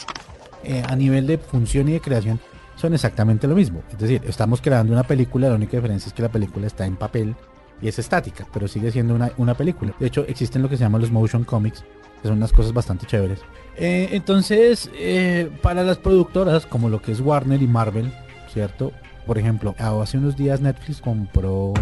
eh, 0.64 0.82
a 0.88 0.96
nivel 0.96 1.28
de 1.28 1.38
función 1.38 1.90
y 1.90 1.94
de 1.94 2.02
creación, 2.02 2.40
son 2.76 2.94
exactamente 2.94 3.48
lo 3.48 3.56
mismo. 3.56 3.84
Es 3.92 4.00
decir, 4.00 4.22
estamos 4.26 4.62
creando 4.62 4.94
una 4.94 5.04
película, 5.04 5.50
la 5.50 5.56
única 5.56 5.76
diferencia 5.76 6.08
es 6.08 6.14
que 6.14 6.22
la 6.22 6.32
película 6.32 6.66
está 6.66 6.86
en 6.86 6.96
papel 6.96 7.36
y 7.82 7.90
es 7.90 8.00
estática, 8.00 8.48
pero 8.54 8.70
sigue 8.70 8.90
siendo 8.92 9.16
una, 9.16 9.32
una 9.36 9.54
película. 9.54 9.94
De 10.00 10.08
hecho, 10.08 10.26
existen 10.28 10.62
lo 10.62 10.70
que 10.70 10.78
se 10.78 10.84
llaman 10.84 11.02
los 11.02 11.12
motion 11.12 11.44
comics, 11.44 11.84
son 12.28 12.38
unas 12.38 12.52
cosas 12.52 12.74
bastante 12.74 13.06
chéveres. 13.06 13.40
Eh, 13.78 14.10
entonces, 14.12 14.92
eh, 14.94 15.50
para 15.62 15.84
las 15.84 15.98
productoras, 15.98 16.66
como 16.66 16.90
lo 16.90 17.02
que 17.02 17.14
es 17.14 17.22
Warner 17.22 17.62
y 17.62 17.68
Marvel, 17.68 18.12
¿cierto? 18.52 18.92
Por 19.26 19.38
ejemplo, 19.38 19.74
hace 19.78 20.18
unos 20.18 20.36
días 20.36 20.60
Netflix 20.60 21.02
compró 21.02 21.74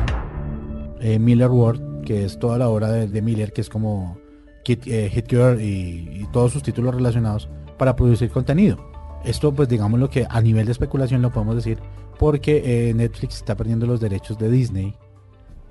eh, 0.99 1.17
Miller 1.17 1.49
World, 1.49 2.05
que 2.05 2.23
es 2.23 2.37
toda 2.37 2.57
la 2.57 2.69
obra 2.69 2.91
de, 2.91 3.21
Miller, 3.21 3.51
que 3.51 3.61
es 3.61 3.69
como 3.69 4.19
Hit, 4.65 4.83
Hit 4.83 5.33
y, 5.33 6.21
y 6.21 6.27
todos 6.31 6.51
sus 6.51 6.61
títulos 6.61 6.93
relacionados 6.93 7.49
para 7.77 7.95
producir 7.95 8.29
contenido. 8.29 8.77
Esto, 9.25 9.53
pues 9.53 9.67
digamos 9.67 9.99
lo 9.99 10.09
que 10.09 10.27
a 10.29 10.41
nivel 10.41 10.67
de 10.67 10.73
especulación 10.73 11.21
lo 11.21 11.31
podemos 11.31 11.55
decir, 11.55 11.79
porque 12.19 12.93
Netflix 12.95 13.37
está 13.37 13.55
perdiendo 13.55 13.87
los 13.87 13.99
derechos 13.99 14.37
de 14.37 14.49
Disney 14.49 14.95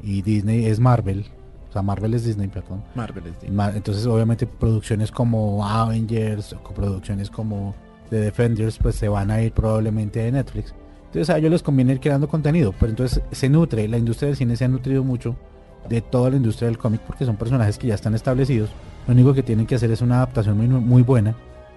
y 0.03 0.23
Disney 0.23 0.67
es 0.67 0.81
Marvel, 0.81 1.27
sea, 1.77 1.83
Marvel 1.83 2.15
es 2.15 2.25
Disney, 2.25 2.49
perdón. 2.49 2.83
Marvel 2.95 3.27
es 3.27 3.41
Disney. 3.41 3.69
Entonces, 3.75 4.07
obviamente, 4.07 4.47
producciones 4.47 5.11
como 5.11 5.67
Avengers, 5.67 6.53
o 6.53 6.75
producciones 6.75 7.31
como 7.31 7.75
The 8.11 8.17
Defenders, 8.17 8.79
pues 8.79 8.97
se 8.97 9.09
van 9.09 9.31
a 9.31 9.43
ir 9.43 9.53
probablemente 9.53 10.21
de 10.21 10.33
Netflix. 10.33 10.75
Entonces, 11.07 11.31
a 11.31 11.39
ellos 11.39 11.51
les 11.51 11.63
conviene 11.63 11.93
ir 11.93 12.01
creando 12.01 12.29
contenido, 12.29 12.75
pero 12.79 12.91
entonces 12.91 13.23
se 13.31 13.49
nutre, 13.49 13.89
la 13.89 13.99
industria 13.99 14.29
del 14.29 14.37
cine 14.37 14.57
se 14.57 14.65
ha 14.65 14.69
nutrido 14.69 15.05
mucho 15.05 15.37
de 15.89 16.01
toda 16.01 16.31
la 16.31 16.37
industria 16.37 16.67
del 16.67 16.79
cómic 16.79 17.01
porque 17.03 17.25
son 17.25 17.37
personajes 17.37 17.79
que 17.79 17.87
ya 17.87 17.95
están 17.95 18.15
establecidos. 18.15 18.71
Lo 19.07 19.15
único 19.15 19.33
que 19.33 19.43
tienen 19.43 19.67
que 19.67 19.77
hacer 19.77 19.91
es 19.91 20.01
una 20.01 20.17
adaptación 20.17 20.57
muy, 20.57 20.67
muy 20.67 21.03
buena. 21.03 21.37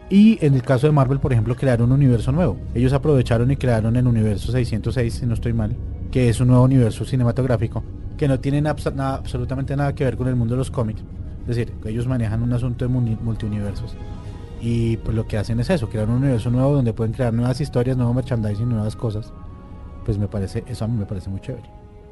Y 0.10 0.44
en 0.44 0.56
el 0.56 0.63
caso 0.63 0.88
de 0.88 0.94
Marvel, 0.94 1.20
por 1.20 1.32
ejemplo, 1.32 1.56
crearon 1.56 1.91
un 1.91 2.00
universo 2.00 2.32
nuevo. 2.32 2.58
Ellos 2.74 2.94
aprovecharon 2.94 3.51
y 3.51 3.56
crearon 3.56 3.96
el 3.96 4.08
universo 4.08 4.51
606, 4.51 5.13
si 5.13 5.25
no 5.27 5.36
estoy 5.36 5.53
mal, 5.53 5.75
que 6.12 6.29
es 6.29 6.39
un 6.39 6.48
nuevo 6.48 6.63
universo 6.63 7.06
cinematográfico 7.06 7.84
que 8.19 8.27
no 8.27 8.39
tiene 8.39 8.61
abs- 8.61 8.93
nada- 8.93 9.15
absolutamente 9.15 9.75
nada 9.77 9.95
que 9.95 10.03
ver 10.03 10.17
con 10.17 10.27
el 10.27 10.35
mundo 10.35 10.53
de 10.55 10.59
los 10.59 10.69
cómics. 10.69 11.01
Es 11.47 11.55
decir, 11.55 11.71
que 11.81 11.89
ellos 11.89 12.05
manejan 12.05 12.43
un 12.43 12.51
asunto 12.51 12.85
de 12.85 12.89
multiuniversos. 12.89 13.95
Y 14.61 14.97
pues 14.97 15.15
lo 15.15 15.25
que 15.25 15.38
hacen 15.38 15.59
es 15.61 15.69
eso, 15.69 15.89
crear 15.89 16.09
un 16.09 16.15
universo 16.15 16.51
nuevo 16.51 16.73
donde 16.75 16.91
pueden 16.91 17.13
crear 17.13 17.33
nuevas 17.33 17.61
historias, 17.61 17.95
nuevo 17.95 18.13
merchandising, 18.13 18.67
nuevas 18.67 18.97
cosas. 18.97 19.31
Pues 20.05 20.17
me 20.17 20.27
parece, 20.27 20.65
eso 20.67 20.83
a 20.83 20.88
mí 20.89 20.97
me 20.97 21.05
parece 21.05 21.29
muy 21.29 21.39
chévere. 21.39 21.69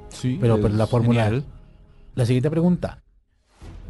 Sí, 0.08 0.38
Pero 0.40 0.56
es 0.56 0.62
pues 0.62 0.74
la 0.74 0.88
fórmula. 0.88 1.30
La 2.16 2.26
siguiente 2.26 2.50
pregunta. 2.50 3.04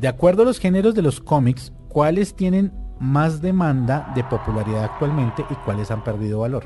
De 0.01 0.07
acuerdo 0.07 0.41
a 0.41 0.45
los 0.45 0.57
géneros 0.59 0.95
de 0.95 1.03
los 1.03 1.21
cómics, 1.21 1.71
¿cuáles 1.88 2.33
tienen 2.36 2.71
más 3.00 3.41
demanda 3.43 4.12
de 4.15 4.24
popularidad 4.24 4.86
actualmente 4.86 5.45
y 5.51 5.53
cuáles 5.65 5.91
han 5.91 6.03
perdido 6.03 6.39
valor? 6.39 6.63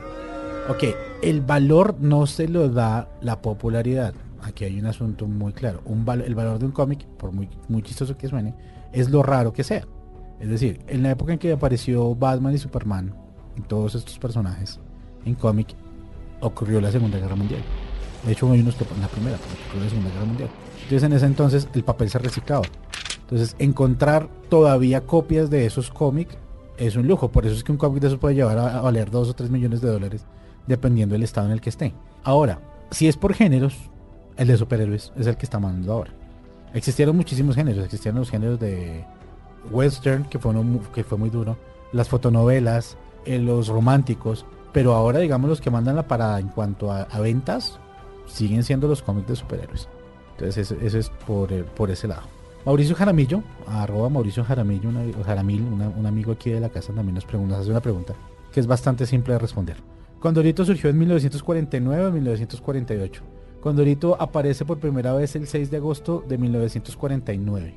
Ok, 0.69 0.83
el 1.21 1.41
valor 1.41 1.95
no 1.99 2.25
se 2.25 2.47
lo 2.47 2.69
da 2.69 3.09
la 3.21 3.41
popularidad. 3.41 4.13
Aquí 4.41 4.65
hay 4.65 4.79
un 4.79 4.87
asunto 4.87 5.27
muy 5.27 5.53
claro. 5.53 5.81
Un 5.85 6.05
el 6.09 6.35
valor 6.35 6.59
de 6.59 6.65
un 6.65 6.71
cómic, 6.71 7.05
por 7.05 7.31
muy, 7.31 7.49
muy 7.67 7.83
chistoso 7.83 8.17
que 8.17 8.27
suene, 8.27 8.55
es 8.91 9.09
lo 9.09 9.23
raro 9.23 9.53
que 9.53 9.63
sea. 9.63 9.85
Es 10.39 10.49
decir, 10.49 10.81
en 10.87 11.03
la 11.03 11.11
época 11.11 11.33
en 11.33 11.39
que 11.39 11.51
apareció 11.51 12.15
Batman 12.15 12.53
y 12.53 12.57
Superman, 12.57 13.13
y 13.55 13.61
todos 13.61 13.95
estos 13.95 14.17
personajes 14.17 14.79
en 15.25 15.35
cómic, 15.35 15.75
ocurrió 16.39 16.81
la 16.81 16.91
Segunda 16.91 17.19
Guerra 17.19 17.35
Mundial. 17.35 17.61
De 18.25 18.31
hecho, 18.31 18.51
hay 18.51 18.61
unos 18.61 18.75
que 18.75 18.83
en 18.83 19.01
la 19.01 19.07
primera, 19.07 19.37
pero 19.37 19.53
ocurrió 19.61 19.83
la 19.83 19.89
Segunda 19.89 20.09
Guerra 20.09 20.25
Mundial. 20.25 20.49
Entonces, 20.83 21.03
en 21.03 21.13
ese 21.13 21.25
entonces, 21.27 21.69
el 21.73 21.83
papel 21.83 22.09
se 22.09 22.17
reciclaba. 22.17 22.63
Entonces, 23.21 23.55
encontrar 23.59 24.29
todavía 24.49 25.01
copias 25.01 25.49
de 25.49 25.65
esos 25.65 25.91
cómics 25.91 26.35
es 26.77 26.95
un 26.95 27.07
lujo. 27.07 27.31
Por 27.31 27.45
eso 27.45 27.55
es 27.55 27.63
que 27.63 27.71
un 27.71 27.77
cómic 27.77 28.01
de 28.01 28.07
esos 28.07 28.19
puede 28.19 28.35
llevar 28.35 28.57
a, 28.57 28.79
a 28.79 28.81
valer 28.81 29.11
2 29.11 29.29
o 29.29 29.33
3 29.33 29.51
millones 29.51 29.81
de 29.81 29.89
dólares, 29.89 30.25
dependiendo 30.65 31.13
del 31.13 31.23
estado 31.23 31.47
en 31.47 31.53
el 31.53 31.61
que 31.61 31.69
esté. 31.69 31.93
Ahora, 32.23 32.59
si 32.89 33.07
es 33.07 33.15
por 33.15 33.33
géneros, 33.33 33.90
el 34.37 34.47
de 34.47 34.57
superhéroes 34.57 35.11
es 35.17 35.27
el 35.27 35.37
que 35.37 35.45
está 35.45 35.59
mandando 35.59 35.93
ahora. 35.93 36.11
Existieron 36.73 37.15
muchísimos 37.15 37.55
géneros. 37.55 37.83
Existieron 37.83 38.19
los 38.19 38.29
géneros 38.29 38.59
de 38.59 39.05
western, 39.69 40.23
que 40.25 40.39
fue, 40.39 40.53
que 40.93 41.03
fue 41.03 41.17
muy 41.17 41.29
duro. 41.29 41.57
Las 41.91 42.09
fotonovelas, 42.09 42.97
eh, 43.25 43.39
los 43.39 43.67
románticos. 43.67 44.45
Pero 44.71 44.93
ahora, 44.93 45.19
digamos, 45.19 45.49
los 45.49 45.61
que 45.61 45.69
mandan 45.69 45.95
la 45.95 46.07
parada 46.07 46.39
en 46.39 46.47
cuanto 46.47 46.91
a, 46.91 47.05
ventas, 47.19 47.79
siguen 48.25 48.63
siendo 48.63 48.87
los 48.87 49.01
cómics 49.01 49.27
de 49.27 49.35
superhéroes. 49.35 49.89
Entonces, 50.31 50.71
eso, 50.71 50.97
es 50.97 51.09
por, 51.27 51.51
eh, 51.51 51.63
por 51.63 51.91
ese 51.91 52.07
lado. 52.07 52.23
Mauricio 52.65 52.95
Jaramillo, 52.95 53.43
arroba 53.67 54.09
Mauricio 54.09 54.45
Jaramillo, 54.45 54.91
Jaramil, 55.25 55.63
un 55.63 56.05
amigo 56.05 56.31
aquí 56.31 56.51
de 56.51 56.59
la 56.59 56.69
casa 56.69 56.93
también 56.93 57.15
nos 57.15 57.25
pregunta, 57.25 57.57
hace 57.57 57.71
una 57.71 57.79
pregunta 57.79 58.13
que 58.51 58.59
es 58.59 58.67
bastante 58.67 59.05
simple 59.05 59.33
de 59.33 59.39
responder. 59.39 59.77
Condorito 60.19 60.65
surgió 60.65 60.89
en 60.89 60.99
1949 60.99 62.05
o 62.05 62.11
1948. 62.11 63.23
Condorito 63.61 64.17
aparece 64.19 64.65
por 64.65 64.79
primera 64.79 65.13
vez 65.13 65.35
el 65.35 65.47
6 65.47 65.69
de 65.69 65.77
agosto 65.77 66.23
de 66.27 66.37
1949 66.37 67.73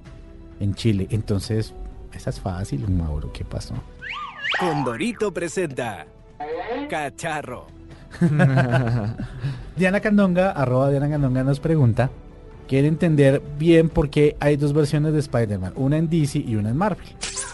en 0.61 0.75
Chile. 0.75 1.07
Entonces, 1.11 1.75
esa 2.13 2.31
es 2.31 2.41
fácil, 2.41 2.89
Mauro, 2.89 3.31
¿qué 3.33 3.45
pasó? 3.45 3.75
Condorito 4.59 5.33
presenta 5.33 6.07
Cacharro. 6.89 7.67
Diana 9.77 10.01
Candonga, 10.01 10.53
arroba 10.53 10.91
Diana 10.91 11.11
Candonga 11.11 11.43
nos 11.43 11.61
pregunta, 11.61 12.11
quiere 12.69 12.89
entender 12.89 13.43
bien 13.59 13.89
por 13.89 14.09
qué 14.09 14.37
hay 14.41 14.57
dos 14.57 14.73
versiones 14.73 15.13
de 15.13 15.19
Spider-Man, 15.19 15.75
una 15.77 15.99
en 15.99 16.09
DC 16.09 16.39
y 16.39 16.57
una 16.57 16.71
en 16.71 16.77
Marvel. 16.77 17.07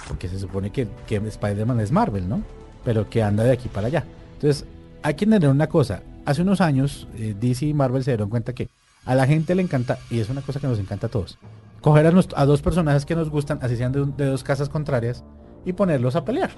Porque 0.06 0.28
se 0.28 0.38
supone 0.38 0.70
que, 0.70 0.87
que 1.06 1.16
Spider-Man 1.16 1.80
es 1.80 1.90
Marvel, 1.90 2.28
¿no? 2.28 2.42
Pero 2.84 3.08
que 3.08 3.22
anda 3.22 3.42
de 3.42 3.52
aquí 3.52 3.68
para 3.68 3.88
allá. 3.88 4.04
Entonces, 4.34 4.66
hay 5.02 5.14
que 5.14 5.25
entender 5.25 5.50
una 5.50 5.66
cosa. 5.68 6.02
Hace 6.30 6.42
unos 6.42 6.60
años, 6.60 7.08
eh, 7.16 7.34
DC 7.40 7.66
y 7.66 7.75
Marvel 7.75 8.04
se 8.04 8.12
dieron 8.12 8.30
cuenta 8.30 8.52
que 8.52 8.70
a 9.04 9.16
la 9.16 9.26
gente 9.26 9.52
le 9.56 9.62
encanta, 9.62 9.99
y 10.10 10.20
es 10.20 10.30
una 10.30 10.42
cosa 10.42 10.60
que 10.60 10.68
nos 10.68 10.78
encanta 10.78 11.08
a 11.08 11.10
todos, 11.10 11.38
coger 11.80 12.06
a, 12.06 12.46
dos 12.46 12.62
personajes 12.62 13.04
que 13.04 13.16
nos 13.16 13.30
gustan, 13.30 13.58
así 13.62 13.76
sean 13.76 13.90
de 13.90 14.26
dos 14.26 14.44
casas 14.44 14.68
contrarias, 14.68 15.25
y 15.64 15.72
ponerlos 15.72 16.14
a 16.14 16.25
pelear. 16.25 16.52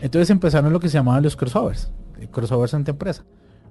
Entonces 0.00 0.28
empezaron 0.28 0.72
lo 0.72 0.80
que 0.80 0.88
se 0.88 0.94
llamaban 0.94 1.22
los 1.22 1.36
crossovers, 1.36 1.92
eh, 2.18 2.26
crossovers 2.32 2.74
entre 2.74 2.90
empresa. 2.90 3.22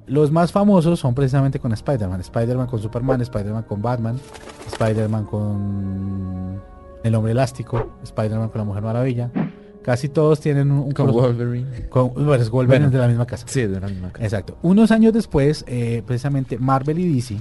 Los 0.07 0.31
más 0.31 0.53
famosos 0.53 1.01
son 1.01 1.13
precisamente 1.13 1.59
con 1.59 1.73
Spider-Man. 1.73 2.21
Spider-Man 2.21 2.67
con 2.67 2.79
Superman, 2.79 3.19
Spider-Man 3.19 3.63
con 3.63 3.81
Batman, 3.81 4.21
Spider-Man 4.67 5.25
con 5.25 6.61
el 7.03 7.13
Hombre 7.13 7.33
Elástico, 7.33 7.99
Spider-Man 8.03 8.47
con 8.47 8.59
la 8.59 8.63
Mujer 8.63 8.83
Maravilla. 8.83 9.29
Casi 9.83 10.09
todos 10.09 10.39
tienen 10.39 10.71
un, 10.71 10.79
un 10.79 10.91
Con 10.91 11.11
Wolverine. 11.11 11.89
con- 11.89 12.13
bueno, 12.13 12.35
es 12.35 12.49
Wolverine 12.49 12.85
Bueno. 12.85 12.91
de 12.91 12.97
la 12.99 13.07
misma 13.07 13.25
casa. 13.25 13.45
Sí, 13.47 13.61
de 13.61 13.79
la 13.79 13.87
misma 13.87 14.11
casa. 14.11 14.23
Exacto. 14.23 14.57
Unos 14.61 14.91
años 14.91 15.11
después, 15.13 15.63
eh, 15.67 16.03
precisamente 16.05 16.57
Marvel 16.59 16.99
y 16.99 17.13
DC, 17.15 17.37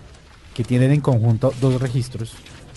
que 0.54 0.64
tienen 0.64 0.90
en 0.92 1.00
conjunto 1.00 1.52
dos 1.61 1.80
registros, 1.80 2.35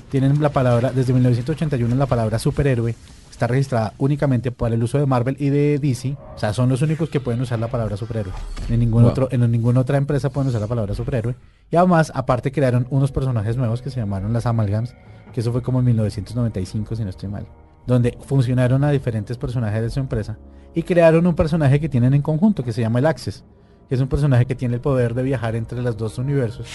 tienen 0.09 0.41
la 0.41 0.49
palabra, 0.49 0.91
desde 0.91 1.13
1981 1.13 1.95
la 1.95 2.05
palabra 2.05 2.37
superhéroe 2.39 2.93
está 3.31 3.47
registrada 3.47 3.93
únicamente 3.97 4.51
para 4.51 4.75
el 4.75 4.83
uso 4.83 4.99
de 4.99 5.07
Marvel 5.07 5.35
y 5.39 5.49
de 5.49 5.79
DC. 5.79 6.15
O 6.35 6.37
sea, 6.37 6.53
son 6.53 6.69
los 6.69 6.81
únicos 6.83 7.09
que 7.09 7.19
pueden 7.19 7.41
usar 7.41 7.57
la 7.57 7.67
palabra 7.67 7.97
superhéroe. 7.97 8.31
En 8.69 8.79
ningún 8.79 9.01
Wow. 9.03 9.11
otro, 9.11 9.27
en 9.31 9.49
ninguna 9.49 9.79
otra 9.79 9.97
empresa 9.97 10.29
pueden 10.29 10.49
usar 10.49 10.61
la 10.61 10.67
palabra 10.67 10.93
superhéroe. 10.93 11.35
Y 11.71 11.75
además, 11.77 12.11
aparte 12.13 12.51
crearon 12.51 12.85
unos 12.91 13.11
personajes 13.11 13.57
nuevos 13.57 13.81
que 13.81 13.89
se 13.89 13.99
llamaron 13.99 14.33
las 14.33 14.45
Amalgams, 14.45 14.93
que 15.33 15.39
eso 15.39 15.51
fue 15.51 15.63
como 15.63 15.79
en 15.79 15.85
1995, 15.85 16.95
si 16.95 17.03
no 17.03 17.09
estoy 17.09 17.29
mal, 17.29 17.47
donde 17.85 18.17
funcionaron 18.21 18.83
a 18.83 18.91
diferentes 18.91 19.37
personajes 19.37 19.81
de 19.81 19.89
su 19.89 19.99
empresa 19.99 20.37
y 20.73 20.83
crearon 20.83 21.27
un 21.27 21.35
personaje 21.35 21.79
que 21.79 21.89
tienen 21.89 22.13
en 22.13 22.21
conjunto, 22.21 22.63
que 22.63 22.73
se 22.73 22.81
llama 22.81 22.99
el 22.99 23.05
Access, 23.05 23.43
que 23.87 23.95
es 23.95 24.01
un 24.01 24.07
personaje 24.07 24.45
que 24.45 24.55
tiene 24.55 24.75
el 24.75 24.81
poder 24.81 25.13
de 25.13 25.23
viajar 25.23 25.55
entre 25.55 25.81
los 25.81 25.97
dos 25.97 26.17
universos 26.17 26.67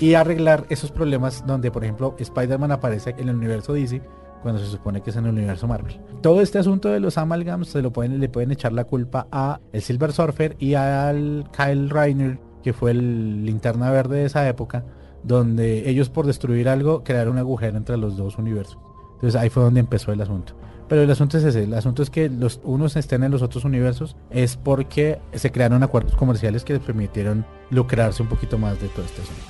y 0.00 0.14
arreglar 0.14 0.66
esos 0.68 0.90
problemas 0.90 1.44
donde, 1.46 1.70
por 1.70 1.84
ejemplo, 1.84 2.14
Spider-Man 2.18 2.72
aparece 2.72 3.14
en 3.18 3.28
el 3.28 3.36
universo 3.36 3.72
DC 3.72 4.02
cuando 4.42 4.60
se 4.60 4.70
supone 4.70 5.00
que 5.00 5.08
es 5.10 5.16
en 5.16 5.24
el 5.24 5.32
universo 5.32 5.66
Marvel. 5.66 5.98
Todo 6.20 6.42
este 6.42 6.58
asunto 6.58 6.90
de 6.90 7.00
los 7.00 7.16
amalgams 7.16 7.68
se 7.68 7.80
lo 7.80 7.92
pueden, 7.92 8.20
le 8.20 8.28
pueden 8.28 8.52
echar 8.52 8.72
la 8.72 8.84
culpa 8.84 9.26
a 9.32 9.60
el 9.72 9.80
Silver 9.80 10.12
Surfer 10.12 10.56
y 10.58 10.74
al 10.74 11.48
Kyle 11.56 11.88
Reiner, 11.88 12.38
que 12.62 12.74
fue 12.74 12.90
el 12.90 13.46
linterna 13.46 13.90
verde 13.90 14.18
de 14.18 14.24
esa 14.26 14.46
época, 14.46 14.84
donde 15.22 15.88
ellos 15.88 16.10
por 16.10 16.26
destruir 16.26 16.68
algo 16.68 17.02
crearon 17.04 17.34
un 17.34 17.38
agujero 17.38 17.78
entre 17.78 17.96
los 17.96 18.18
dos 18.18 18.36
universos. 18.36 18.83
Entonces 19.14 19.40
ahí 19.40 19.48
fue 19.48 19.62
donde 19.62 19.80
empezó 19.80 20.12
el 20.12 20.20
asunto. 20.20 20.54
Pero 20.88 21.02
el 21.02 21.10
asunto 21.10 21.38
es 21.38 21.44
ese, 21.44 21.64
el 21.64 21.74
asunto 21.74 22.02
es 22.02 22.10
que 22.10 22.28
los 22.28 22.60
unos 22.62 22.96
estén 22.96 23.24
en 23.24 23.32
los 23.32 23.40
otros 23.40 23.64
universos 23.64 24.16
es 24.30 24.56
porque 24.56 25.18
se 25.32 25.50
crearon 25.50 25.82
acuerdos 25.82 26.14
comerciales 26.14 26.62
que 26.62 26.74
les 26.74 26.82
permitieron 26.82 27.46
lucrarse 27.70 28.22
un 28.22 28.28
poquito 28.28 28.58
más 28.58 28.80
de 28.80 28.88
todo 28.88 29.04
este 29.04 29.22
asunto. 29.22 29.42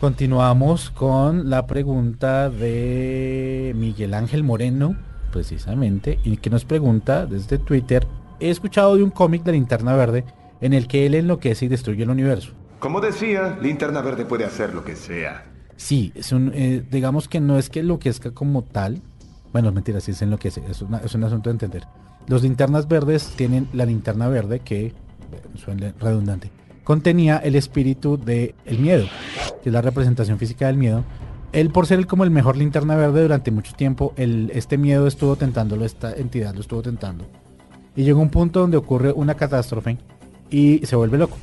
Continuamos 0.00 0.90
con 0.90 1.50
la 1.50 1.66
pregunta 1.66 2.50
de 2.50 3.74
Miguel 3.76 4.14
Ángel 4.14 4.42
Moreno, 4.42 4.96
precisamente, 5.30 6.18
y 6.24 6.38
que 6.38 6.50
nos 6.50 6.64
pregunta 6.64 7.26
desde 7.26 7.58
Twitter, 7.58 8.06
he 8.40 8.50
escuchado 8.50 8.96
de 8.96 9.02
un 9.02 9.10
cómic 9.10 9.44
de 9.44 9.52
Linterna 9.52 9.94
Verde 9.94 10.24
en 10.60 10.72
el 10.72 10.88
que 10.88 11.06
él 11.06 11.14
enloquece 11.14 11.66
y 11.66 11.68
destruye 11.68 12.02
el 12.02 12.10
universo. 12.10 12.52
Como 12.80 13.00
decía, 13.00 13.58
Linterna 13.60 14.00
Verde 14.00 14.24
puede 14.24 14.46
hacer 14.46 14.74
lo 14.74 14.84
que 14.84 14.96
sea. 14.96 15.44
Sí, 15.80 16.12
eh, 16.14 16.84
digamos 16.90 17.26
que 17.26 17.40
no 17.40 17.58
es 17.58 17.70
que 17.70 17.80
enloquezca 17.80 18.32
como 18.32 18.62
tal. 18.62 19.00
Bueno, 19.50 19.72
mentira, 19.72 19.98
sí 20.00 20.10
es 20.10 20.20
enloquece, 20.20 20.62
es, 20.68 20.84
es 21.04 21.14
un 21.14 21.24
asunto 21.24 21.48
de 21.48 21.52
entender. 21.52 21.84
Los 22.26 22.42
linternas 22.42 22.86
verdes 22.86 23.32
tienen 23.34 23.66
la 23.72 23.86
linterna 23.86 24.28
verde 24.28 24.60
que, 24.60 24.88
eh, 24.88 24.92
suena 25.56 25.94
redundante, 25.98 26.50
contenía 26.84 27.38
el 27.38 27.56
espíritu 27.56 28.18
del 28.18 28.54
el 28.66 28.78
miedo, 28.78 29.06
que 29.62 29.70
es 29.70 29.72
la 29.72 29.80
representación 29.80 30.38
física 30.38 30.66
del 30.66 30.76
miedo. 30.76 31.02
Él 31.52 31.70
por 31.70 31.86
ser 31.86 32.06
como 32.06 32.24
el 32.24 32.30
mejor 32.30 32.58
linterna 32.58 32.94
verde 32.94 33.22
durante 33.22 33.50
mucho 33.50 33.72
tiempo, 33.72 34.12
el, 34.16 34.52
este 34.54 34.76
miedo 34.76 35.06
estuvo 35.06 35.36
tentándolo, 35.36 35.86
esta 35.86 36.12
entidad 36.12 36.54
lo 36.54 36.60
estuvo 36.60 36.82
tentando. 36.82 37.24
Y 37.96 38.04
llegó 38.04 38.20
un 38.20 38.28
punto 38.28 38.60
donde 38.60 38.76
ocurre 38.76 39.12
una 39.12 39.34
catástrofe 39.34 39.96
y 40.50 40.84
se 40.84 40.94
vuelve 40.94 41.16
loco. 41.16 41.38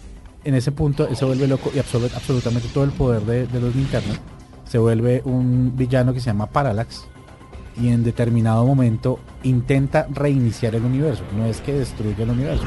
En 0.48 0.56
ese 0.56 0.72
punto 0.72 1.14
se 1.14 1.26
vuelve 1.26 1.46
loco 1.46 1.72
y 1.76 1.80
absorbe 1.80 2.10
absolutamente 2.16 2.70
todo 2.74 2.86
el 2.86 2.92
poder 2.92 3.22
de, 3.24 3.48
de 3.48 3.60
los 3.60 3.76
linternas. 3.76 4.18
Se 4.64 4.78
vuelve 4.78 5.22
un 5.26 5.74
villano 5.76 6.14
que 6.14 6.22
se 6.22 6.28
llama 6.28 6.46
Parallax. 6.48 7.06
Y 7.82 7.90
en 7.90 8.02
determinado 8.06 8.66
momento 8.66 9.20
intenta 9.44 10.08
reiniciar 10.10 10.74
el 10.76 10.86
universo. 10.86 11.24
No 11.38 11.46
es 11.46 11.60
que 11.60 11.74
destruya 11.74 12.24
el 12.24 12.30
universo. 12.30 12.64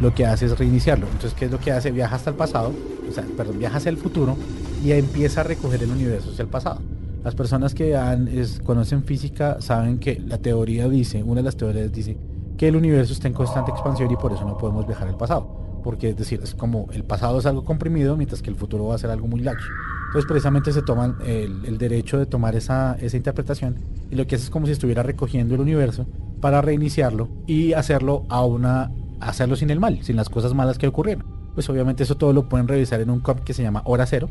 Lo 0.00 0.14
que 0.14 0.24
hace 0.26 0.46
es 0.46 0.56
reiniciarlo. 0.56 1.06
Entonces, 1.06 1.34
¿qué 1.34 1.46
es 1.46 1.50
lo 1.50 1.58
que 1.58 1.72
hace? 1.72 1.90
Viaja 1.90 2.14
hasta 2.14 2.30
el 2.30 2.36
pasado. 2.36 2.72
O 3.10 3.12
sea, 3.12 3.24
perdón, 3.36 3.58
viaja 3.58 3.78
hacia 3.78 3.90
el 3.90 3.96
futuro 3.98 4.36
y 4.84 4.92
empieza 4.92 5.40
a 5.40 5.44
recoger 5.44 5.82
el 5.82 5.90
universo 5.90 6.30
hacia 6.30 6.42
el 6.42 6.48
pasado. 6.48 6.80
Las 7.24 7.34
personas 7.34 7.74
que 7.74 7.96
han- 7.96 8.28
es- 8.28 8.60
conocen 8.64 9.02
física 9.02 9.56
saben 9.60 9.98
que 9.98 10.22
la 10.24 10.38
teoría 10.38 10.88
dice, 10.88 11.22
una 11.24 11.40
de 11.40 11.44
las 11.46 11.56
teorías 11.56 11.90
dice 11.92 12.16
que 12.56 12.68
el 12.68 12.76
universo 12.76 13.12
está 13.12 13.26
en 13.26 13.34
constante 13.34 13.72
expansión 13.72 14.08
y 14.10 14.16
por 14.16 14.32
eso 14.32 14.44
no 14.46 14.56
podemos 14.56 14.86
viajar 14.86 15.08
al 15.08 15.16
pasado. 15.16 15.63
Porque 15.84 16.08
es 16.08 16.16
decir, 16.16 16.40
es 16.42 16.54
como 16.54 16.88
el 16.92 17.04
pasado 17.04 17.38
es 17.38 17.46
algo 17.46 17.64
comprimido 17.64 18.16
mientras 18.16 18.42
que 18.42 18.50
el 18.50 18.56
futuro 18.56 18.86
va 18.86 18.96
a 18.96 18.98
ser 18.98 19.10
algo 19.10 19.28
muy 19.28 19.40
laxo. 19.40 19.68
Entonces 20.06 20.26
precisamente 20.26 20.72
se 20.72 20.82
toman 20.82 21.16
el, 21.26 21.78
derecho 21.78 22.18
de 22.18 22.26
tomar 22.26 22.56
esa, 22.56 22.96
esa 23.00 23.16
interpretación 23.16 23.76
y 24.10 24.14
lo 24.16 24.26
que 24.26 24.36
hace 24.36 24.44
es 24.44 24.50
como 24.50 24.66
si 24.66 24.72
estuviera 24.72 25.02
recogiendo 25.02 25.54
el 25.54 25.60
universo 25.60 26.06
para 26.40 26.62
reiniciarlo 26.62 27.28
y 27.46 27.74
hacerlo 27.74 28.24
a 28.28 28.44
una 28.44 28.90
hacerlo 29.20 29.56
sin 29.56 29.70
el 29.70 29.80
mal, 29.80 30.02
sin 30.02 30.16
las 30.16 30.28
cosas 30.28 30.54
malas 30.54 30.78
que 30.78 30.86
ocurrieron. 30.86 31.24
Pues 31.54 31.68
obviamente 31.68 32.02
eso 32.02 32.16
todo 32.16 32.32
lo 32.32 32.48
pueden 32.48 32.68
revisar 32.68 33.00
en 33.00 33.10
un 33.10 33.20
cómic 33.20 33.44
que 33.44 33.54
se 33.54 33.62
llama 33.62 33.82
Hora 33.84 34.06
Cero, 34.06 34.28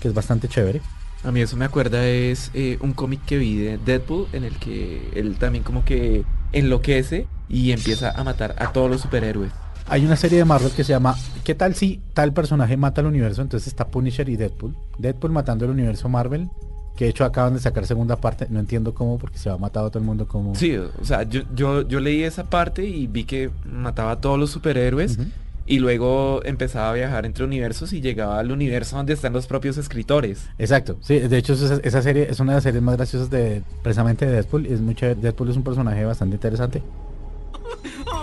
que 0.00 0.08
es 0.08 0.14
bastante 0.14 0.48
chévere. 0.48 0.80
A 1.24 1.32
mí 1.32 1.40
eso 1.40 1.56
me 1.56 1.64
acuerda 1.64 2.06
es 2.06 2.50
eh, 2.54 2.78
un 2.80 2.92
cómic 2.92 3.20
que 3.24 3.38
vi 3.38 3.56
de 3.56 3.78
Deadpool 3.78 4.26
en 4.32 4.44
el 4.44 4.56
que 4.58 5.10
él 5.14 5.36
también 5.36 5.64
como 5.64 5.84
que 5.84 6.24
enloquece 6.52 7.26
y 7.48 7.72
empieza 7.72 8.10
a 8.10 8.24
matar 8.24 8.54
a 8.58 8.72
todos 8.72 8.90
los 8.90 9.00
superhéroes. 9.00 9.52
Hay 9.88 10.04
una 10.04 10.16
serie 10.16 10.38
de 10.38 10.44
Marvel 10.44 10.72
que 10.72 10.82
se 10.82 10.92
llama 10.92 11.16
¿Qué 11.44 11.54
tal 11.54 11.76
si 11.76 12.00
tal 12.12 12.32
personaje 12.32 12.76
mata 12.76 13.00
al 13.00 13.06
universo? 13.06 13.40
Entonces 13.40 13.68
está 13.68 13.86
Punisher 13.86 14.28
y 14.28 14.36
Deadpool. 14.36 14.74
Deadpool 14.98 15.30
matando 15.30 15.64
el 15.64 15.70
universo 15.70 16.08
Marvel, 16.08 16.48
que 16.96 17.04
de 17.04 17.10
hecho 17.10 17.24
acaban 17.24 17.54
de 17.54 17.60
sacar 17.60 17.86
segunda 17.86 18.16
parte. 18.16 18.48
No 18.50 18.58
entiendo 18.58 18.94
cómo, 18.94 19.16
porque 19.16 19.38
se 19.38 19.48
va 19.48 19.54
a 19.54 19.58
matar 19.58 19.84
a 19.84 19.90
todo 19.90 20.00
el 20.00 20.04
mundo 20.04 20.26
como... 20.26 20.56
Sí, 20.56 20.76
o 20.76 21.04
sea, 21.04 21.22
yo, 21.22 21.42
yo, 21.54 21.86
yo 21.86 22.00
leí 22.00 22.24
esa 22.24 22.50
parte 22.50 22.84
y 22.84 23.06
vi 23.06 23.24
que 23.24 23.50
mataba 23.64 24.12
a 24.12 24.20
todos 24.20 24.40
los 24.40 24.50
superhéroes 24.50 25.20
y 25.66 25.78
luego 25.78 26.42
empezaba 26.44 26.90
a 26.90 26.92
viajar 26.94 27.24
entre 27.24 27.44
universos 27.44 27.92
y 27.92 28.00
llegaba 28.00 28.40
al 28.40 28.50
universo 28.50 28.96
donde 28.96 29.12
están 29.12 29.32
los 29.32 29.46
propios 29.46 29.76
escritores. 29.76 30.48
Exacto, 30.58 30.96
sí, 31.00 31.18
de 31.20 31.38
hecho 31.38 31.52
esa, 31.52 31.76
esa 31.76 32.02
serie 32.02 32.28
es 32.28 32.40
una 32.40 32.52
de 32.52 32.56
las 32.56 32.64
series 32.64 32.82
más 32.82 32.96
graciosas 32.96 33.30
de 33.30 33.62
precisamente 33.82 34.26
de 34.26 34.32
Deadpool. 34.32 34.66
Es 34.66 34.80
mucho, 34.80 35.14
Deadpool 35.14 35.50
es 35.50 35.56
un 35.56 35.62
personaje 35.62 36.04
bastante 36.04 36.34
interesante. 36.34 36.82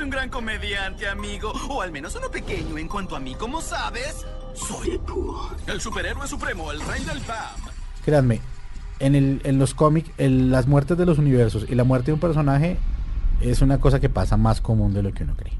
Eres 0.00 0.06
un 0.06 0.10
gran 0.16 0.30
comediante, 0.30 1.06
amigo. 1.06 1.52
O 1.68 1.82
al 1.82 1.92
menos 1.92 2.16
uno 2.16 2.30
pequeño 2.30 2.78
en 2.78 2.88
cuanto 2.88 3.16
a 3.16 3.20
mí, 3.20 3.34
¿cómo 3.34 3.60
sabes? 3.60 4.24
Soy 4.54 4.98
el 5.66 5.78
superhéroe 5.78 6.26
supremo, 6.26 6.72
el 6.72 6.80
rey 6.80 7.04
del 7.04 7.20
PAM. 7.20 7.36
Créanme, 8.02 8.40
en, 8.98 9.14
el, 9.14 9.42
en 9.44 9.58
los 9.58 9.74
cómics, 9.74 10.10
el- 10.16 10.50
las 10.50 10.66
muertes 10.66 10.96
de 10.96 11.04
los 11.04 11.18
universos 11.18 11.66
y 11.68 11.74
la 11.74 11.84
muerte 11.84 12.06
de 12.06 12.12
un 12.14 12.20
personaje 12.20 12.78
es 13.42 13.60
una 13.60 13.78
cosa 13.78 14.00
que 14.00 14.08
pasa 14.08 14.38
más 14.38 14.62
común 14.62 14.94
de 14.94 15.02
lo 15.02 15.12
que 15.12 15.24
uno 15.24 15.36
cree. 15.36 15.52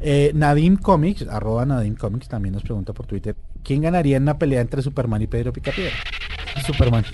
Eh, 0.00 0.32
Nadim 0.34 0.78
Comics, 0.78 1.28
arroba 1.28 1.66
Nadim 1.66 1.94
Comics, 1.94 2.26
también 2.28 2.54
nos 2.54 2.62
pregunta 2.62 2.94
por 2.94 3.06
Twitter, 3.06 3.36
¿quién 3.62 3.82
ganaría 3.82 4.16
en 4.16 4.22
una 4.22 4.38
pelea 4.38 4.62
entre 4.62 4.80
Superman 4.80 5.20
y 5.20 5.26
Pedro 5.26 5.52
Picapiedra? 5.52 5.92
Superman. 6.66 7.04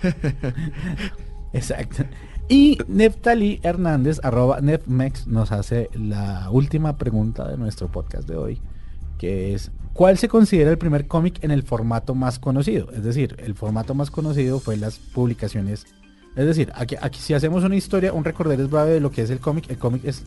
Exacto. 1.52 2.04
Y 2.52 2.78
Neftali 2.88 3.60
Hernández, 3.62 4.18
arroba 4.24 4.60
Nefmex, 4.60 5.28
nos 5.28 5.52
hace 5.52 5.88
la 5.94 6.48
última 6.50 6.96
pregunta 6.98 7.46
de 7.46 7.56
nuestro 7.56 7.86
podcast 7.86 8.28
de 8.28 8.36
hoy, 8.36 8.60
que 9.18 9.54
es, 9.54 9.70
¿cuál 9.92 10.18
se 10.18 10.26
considera 10.26 10.68
el 10.72 10.76
primer 10.76 11.06
cómic 11.06 11.44
en 11.44 11.52
el 11.52 11.62
formato 11.62 12.16
más 12.16 12.40
conocido? 12.40 12.90
Es 12.90 13.04
decir, 13.04 13.36
el 13.38 13.54
formato 13.54 13.94
más 13.94 14.10
conocido 14.10 14.58
fue 14.58 14.76
las 14.76 14.98
publicaciones. 14.98 15.86
Es 16.34 16.44
decir, 16.44 16.72
aquí, 16.74 16.96
si 17.20 17.34
hacemos 17.34 17.62
una 17.62 17.76
historia, 17.76 18.12
un 18.12 18.24
recorder 18.24 18.58
es 18.60 18.68
breve 18.68 18.94
de 18.94 19.00
lo 19.00 19.12
que 19.12 19.22
es 19.22 19.30
el 19.30 19.38
cómic, 19.38 19.70
el 19.70 19.78
cómic 19.78 20.04
es, 20.04 20.24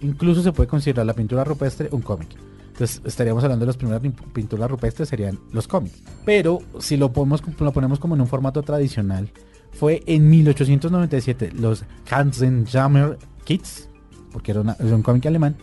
incluso 0.00 0.42
se 0.42 0.50
puede 0.50 0.68
considerar 0.68 1.06
la 1.06 1.14
pintura 1.14 1.44
rupestre 1.44 1.88
un 1.92 2.02
cómic. 2.02 2.30
Entonces 2.72 3.00
estaríamos 3.04 3.44
hablando 3.44 3.64
de 3.64 3.68
las 3.68 3.76
primeras 3.76 4.02
pin- 4.02 4.32
pinturas 4.32 4.68
rupestres 4.68 5.08
serían 5.08 5.38
los 5.52 5.68
cómics. 5.68 6.02
Pero 6.24 6.58
si 6.80 6.96
lo, 6.96 7.12
ponemos, 7.12 7.44
lo 7.60 7.72
ponemos 7.72 8.00
como 8.00 8.16
en 8.16 8.22
un 8.22 8.26
formato 8.26 8.60
tradicional, 8.64 9.30
fue 9.72 10.02
en 10.06 10.28
1897 10.30 11.52
los 11.52 11.84
Katzenjammer 12.08 13.18
Kids, 13.44 13.88
porque 14.32 14.52
era, 14.52 14.60
una- 14.60 14.76
era 14.78 14.94
un 14.94 15.02
cómic 15.02 15.26
alemán, 15.26 15.56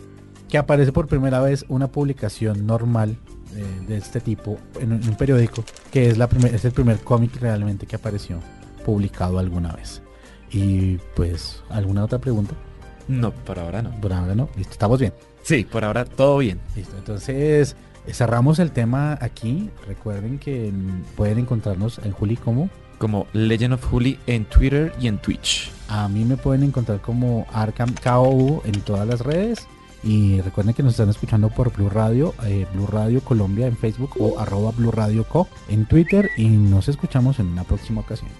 que 0.48 0.58
aparece 0.58 0.92
por 0.92 1.06
primera 1.06 1.40
vez 1.40 1.64
una 1.68 1.88
publicación 1.88 2.66
normal 2.66 3.16
eh, 3.56 3.64
de 3.86 3.96
este 3.96 4.20
tipo 4.20 4.58
en 4.80 4.92
un, 4.92 5.02
en 5.02 5.08
un 5.10 5.16
periódico, 5.16 5.64
que 5.90 6.08
es, 6.08 6.18
la 6.18 6.28
primer- 6.28 6.54
es 6.54 6.64
el 6.64 6.72
primer 6.72 6.98
cómic 7.00 7.36
realmente 7.40 7.86
que 7.86 7.96
apareció 7.96 8.40
publicado 8.84 9.38
alguna 9.38 9.72
vez. 9.72 10.02
Y 10.50 10.96
pues, 11.14 11.62
¿alguna 11.68 12.04
otra 12.04 12.18
pregunta? 12.18 12.54
No, 13.06 13.32
por 13.32 13.58
ahora 13.58 13.82
no. 13.82 13.90
Por 14.00 14.12
ahora 14.12 14.34
no. 14.34 14.48
Listo, 14.56 14.72
estamos 14.72 14.98
bien. 15.00 15.12
Sí, 15.42 15.64
por 15.70 15.84
ahora 15.84 16.04
todo 16.04 16.38
bien. 16.38 16.60
Listo, 16.76 16.96
entonces 16.96 17.76
eh, 18.06 18.12
cerramos 18.14 18.58
el 18.58 18.70
tema 18.72 19.18
aquí. 19.20 19.70
Recuerden 19.86 20.38
que 20.38 20.72
pueden 21.16 21.38
encontrarnos 21.38 21.98
en 22.04 22.12
Juli 22.12 22.36
como 22.36 22.68
Como 22.98 23.26
Legend 23.32 23.74
of 23.74 23.84
Juli 23.84 24.18
en 24.26 24.44
Twitter 24.44 24.92
y 25.00 25.06
en 25.06 25.18
Twitch. 25.18 25.70
a 25.88 26.08
mí 26.08 26.24
me 26.24 26.36
pueden 26.36 26.64
encontrar 26.64 27.00
como 27.00 27.46
Arkham 27.52 27.94
KOU 27.94 28.62
en 28.64 28.80
todas 28.80 29.06
las 29.06 29.20
redes. 29.20 29.68
Y 30.02 30.40
recuerden 30.42 30.74
que 30.74 30.82
nos 30.82 30.92
están 30.92 31.08
escuchando 31.08 31.48
por 31.48 31.72
Blue 31.72 31.88
Radio, 31.90 32.34
eh, 32.44 32.66
Blue 32.72 32.86
Radio 32.86 33.20
Colombia 33.20 33.66
en 33.66 33.76
Facebook 33.76 34.12
o 34.18 34.38
arroba 34.38 34.70
Blue 34.70 34.92
Radio 34.92 35.24
Co 35.24 35.48
en 35.68 35.86
Twitter. 35.86 36.30
Y 36.36 36.48
nos 36.48 36.88
escuchamos 36.88 37.40
en 37.40 37.46
una 37.46 37.64
próxima 37.64 38.02
ocasión. 38.02 38.30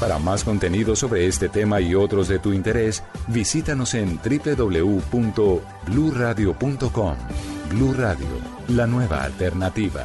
Para 0.00 0.18
más 0.18 0.44
contenido 0.44 0.96
sobre 0.96 1.26
este 1.26 1.48
tema 1.48 1.80
y 1.80 1.94
otros 1.94 2.28
de 2.28 2.38
tu 2.38 2.52
interés, 2.52 3.02
visítanos 3.28 3.94
en 3.94 4.18
www.bluradio.com. 4.18 7.14
Blu 7.70 7.94
Radio, 7.94 8.26
la 8.68 8.86
nueva 8.86 9.24
alternativa. 9.24 10.04